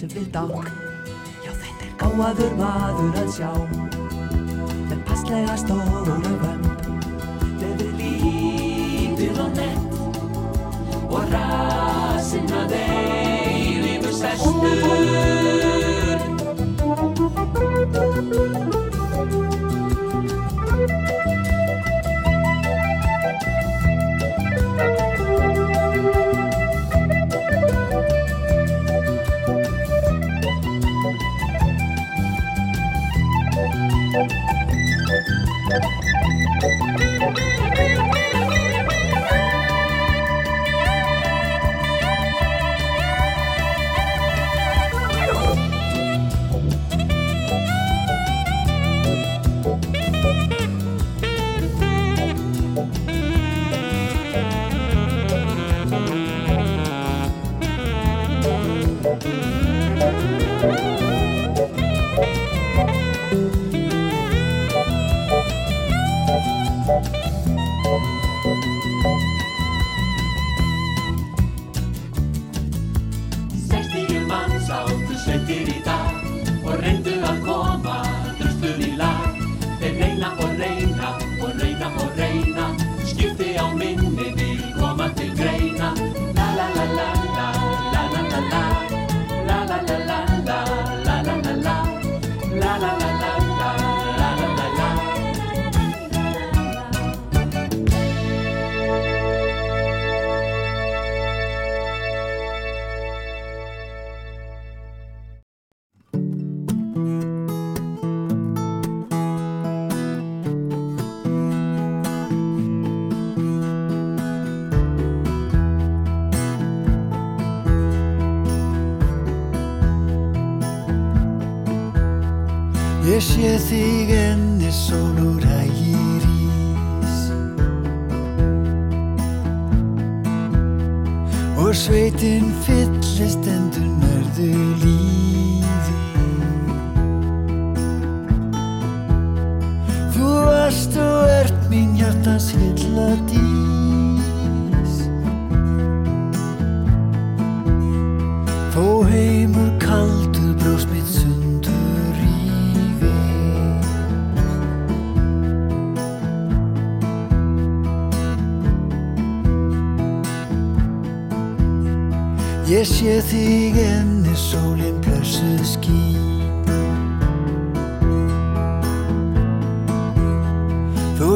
sem 0.09 0.23
vita 0.23 0.41
Já 1.43 1.51
þetta 1.61 1.85
er 1.85 1.93
gáður 1.99 2.55
maður 2.59 3.19
að 3.21 3.29
sjá. 3.35 3.51
Með 4.89 4.99
passlega 5.07 5.55
stóra 5.61 6.17
vömb. 6.23 6.65
Þeir 7.61 7.85
er 7.85 7.93
lítil 8.01 9.39
og 9.45 9.55
nett. 9.59 9.95
Og 11.13 11.31
rasinn 11.31 12.51
að 12.59 12.75
þeir 12.75 13.79
lífur 13.85 14.19
sérstu 14.19 15.42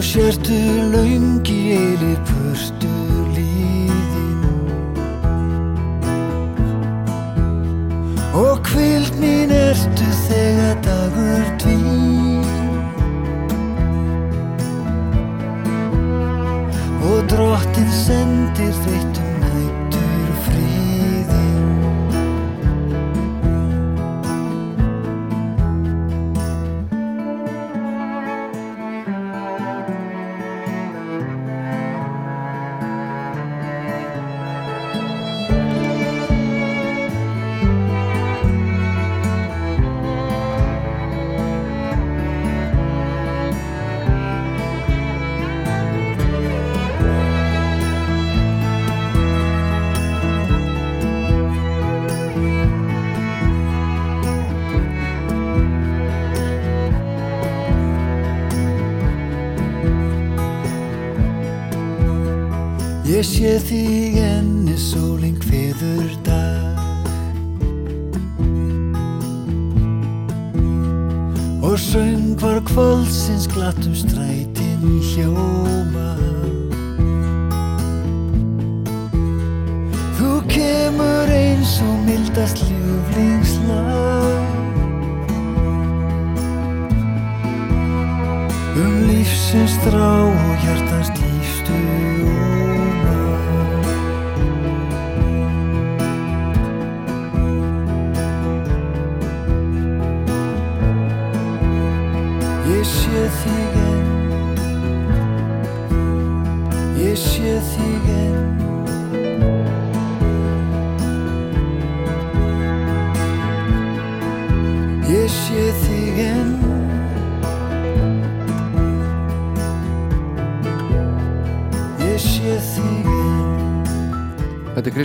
sértu 0.02 0.53
laungi 0.91 1.60
eilipurtu 1.78 2.97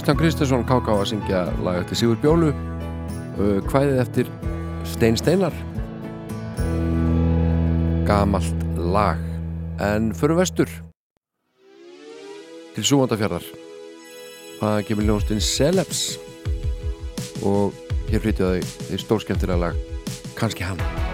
Kristján 0.03 0.19
Kristjánsson 0.19 0.65
Kaká 0.67 0.97
að 0.99 1.13
syngja 1.13 1.41
laga 1.63 1.85
eftir 1.85 1.99
Sigur 2.01 2.17
Bjólu 2.19 2.49
uh, 2.51 3.61
hvaðið 3.71 4.01
eftir 4.03 4.31
Stein 4.83 5.15
Steinar. 5.15 5.55
Gamalt 8.09 8.65
lag. 8.75 9.23
En 9.79 10.11
förum 10.11 10.43
vestur. 10.43 10.67
Til 12.75 12.83
Súvandafjörðar 12.83 13.47
það 14.59 14.83
kemur 14.91 15.07
ljónstinn 15.07 15.45
Celebs. 15.53 16.19
Og 17.47 17.71
hér 18.11 18.27
flytjaði 18.27 18.67
í 18.91 19.03
stórskemmtilega 19.07 19.69
lag 19.69 19.83
kannski 20.35 20.67
hann. 20.67 21.12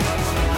Yeah. 0.00 0.57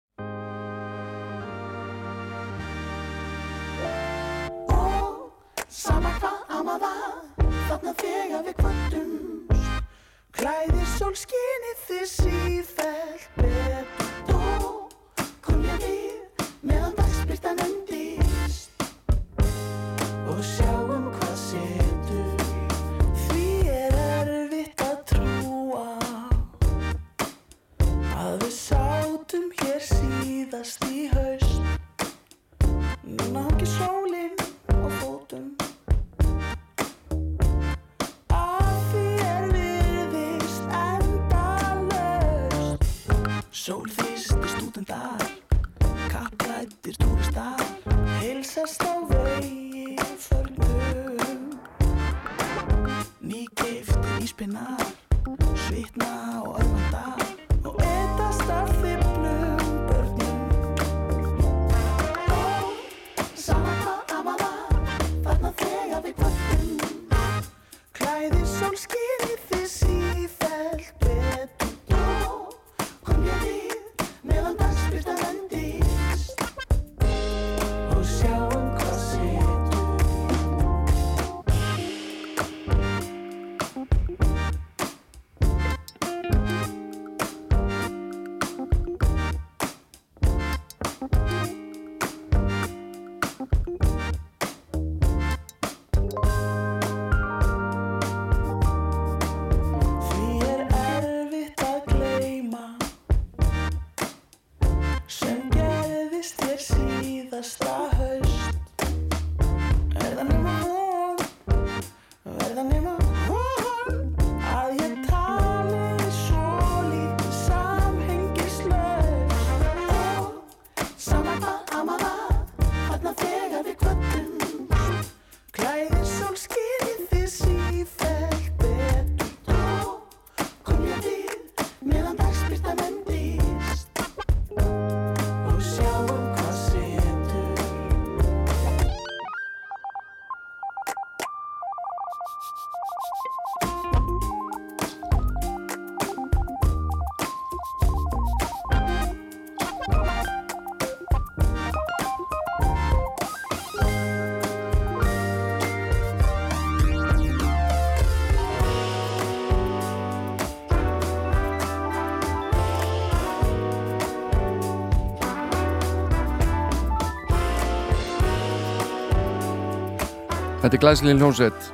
Þetta 170.71 170.79
er 170.79 170.83
glæsilegin 170.85 171.17
hljómsveit, 171.19 171.65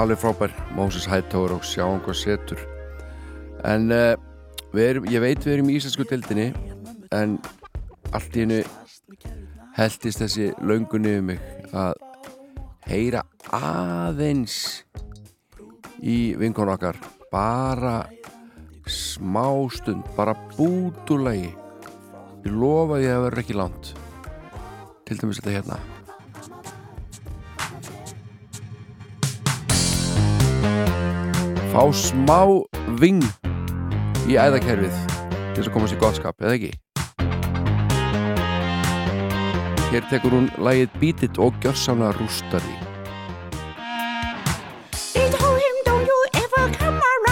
alveg 0.00 0.16
frábær, 0.16 0.52
Moses 0.72 1.04
Hightower 1.04 1.52
og 1.58 1.64
sjáum 1.68 1.98
hvað 2.00 2.14
setur. 2.16 2.60
En 3.68 3.90
uh, 3.92 4.14
erum, 4.80 5.04
ég 5.12 5.20
veit 5.20 5.42
við 5.44 5.58
erum 5.58 5.68
í 5.68 5.74
íslensku 5.76 6.06
dildinni, 6.08 6.46
en 7.12 7.34
allt 8.16 8.32
í 8.32 8.46
hennu 8.46 8.62
heldist 9.76 10.22
þessi 10.22 10.46
löngunni 10.64 11.12
um 11.18 11.28
mig 11.34 11.42
að 11.76 12.00
heyra 12.88 13.26
aðeins 13.58 14.56
í 16.00 16.32
vinkon 16.40 16.72
okkar, 16.72 16.96
bara 17.28 18.06
smá 18.88 19.50
stund, 19.76 20.08
bara 20.16 20.32
bútulagi. 20.54 21.52
Ég 22.48 22.56
lofa 22.56 23.02
því 23.04 23.12
að 23.18 23.22
verður 23.26 23.44
ekki 23.44 23.60
langt. 23.60 23.92
Til 25.04 25.20
dæmis 25.20 25.42
þetta 25.44 25.58
hérna. 25.58 25.95
Fá 31.76 31.84
smá 31.92 32.40
ving 32.96 33.20
í 34.24 34.38
æðakerfið 34.40 34.94
til 35.12 35.58
þess 35.58 35.66
að 35.68 35.74
komast 35.74 35.92
í 35.92 35.98
gottskap, 36.00 36.38
eða 36.40 36.54
ekki? 36.56 36.72
Hér 39.90 40.08
tekur 40.08 40.38
hún 40.38 40.48
lægið 40.56 40.96
Beat 41.02 41.26
It 41.28 41.36
og 41.36 41.52
gjörsána 41.60 42.14
rústar 42.16 42.64
því. 42.64 42.76
They 45.12 45.28
told 45.36 45.60
him, 45.60 45.76
don't 45.84 46.08
you 46.08 46.20
ever 46.40 46.64
come 46.80 46.96
around 46.96 47.26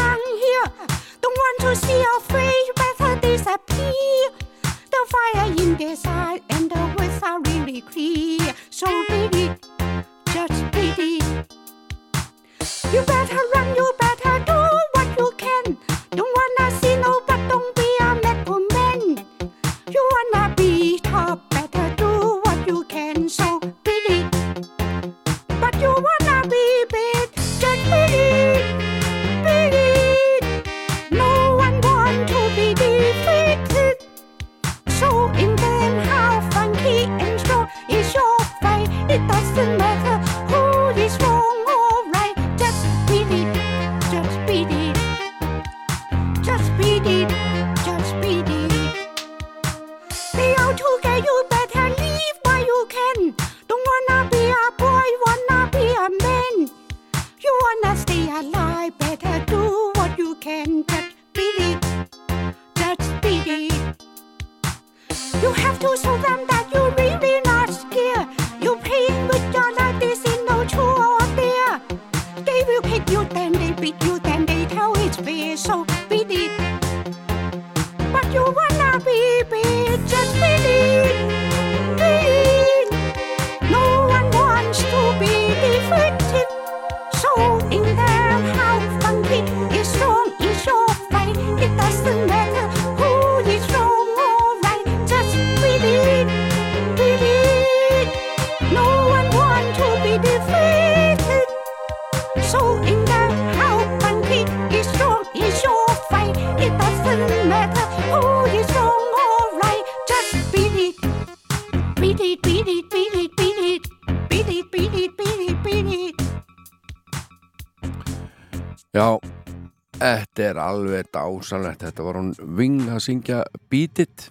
þetta 120.44 120.60
er 120.60 120.60
alveg 120.60 121.06
dásanlegt. 121.14 121.82
Þetta 121.84 122.04
var 122.04 122.18
hún 122.18 122.32
Ving 122.56 122.88
að 122.92 123.02
syngja 123.06 123.42
Beat 123.72 124.00
It. 124.02 124.26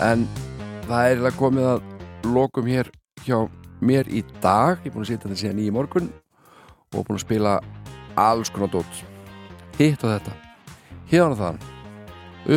En 0.00 0.24
það 0.86 1.00
er 1.00 1.10
eiginlega 1.10 1.36
komið 1.36 1.66
að 1.68 2.30
lokum 2.30 2.70
hér 2.70 2.90
hjá 3.26 3.36
mér 3.84 4.08
í 4.08 4.22
dag. 4.40 4.80
Ég 4.80 4.90
er 4.90 4.94
búin 4.94 5.04
að 5.04 5.10
sitja 5.10 5.26
þetta 5.26 5.40
síðan 5.42 5.60
í 5.60 5.68
morgun 5.74 6.08
og 6.94 7.04
búin 7.04 7.18
að 7.18 7.24
spila 7.26 7.58
alls 8.16 8.52
konar 8.52 8.72
dót. 8.72 9.02
Hitt 9.76 10.04
og 10.04 10.14
þetta. 10.14 10.36
Hérna 11.10 11.36
þaðan. 11.36 11.60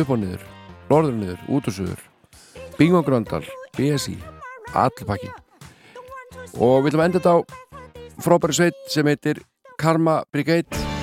Upp 0.00 0.14
og 0.14 0.20
niður. 0.22 0.48
Norður 0.88 1.12
og 1.12 1.20
niður. 1.20 1.44
Út 1.52 1.68
og 1.68 1.76
suður. 1.76 2.06
Bingo 2.78 3.04
Gröndal. 3.04 3.44
BSI. 3.76 4.16
Allir 4.72 5.10
pakki. 5.10 5.30
Og 6.54 6.86
við 6.86 6.96
að 6.96 7.06
enda 7.08 7.20
þetta 7.20 7.36
á 7.36 7.38
frábæri 8.24 8.56
sveit 8.56 8.82
sem 8.88 9.08
heitir 9.10 9.42
Karma 9.80 10.22
Brigade 10.32 10.93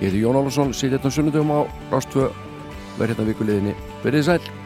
Ég 0.00 0.10
heiti 0.10 0.24
Jón 0.24 0.36
Álfarsson, 0.36 0.72
sýt 0.72 0.90
hérna 0.90 1.10
sunnudum 1.10 1.54
á 1.54 1.60
Rástvö 1.90 2.28
verð 2.98 3.14
hérna 3.14 3.30
vikuleginni. 3.30 3.74
Verðið 4.02 4.26
sæl 4.26 4.63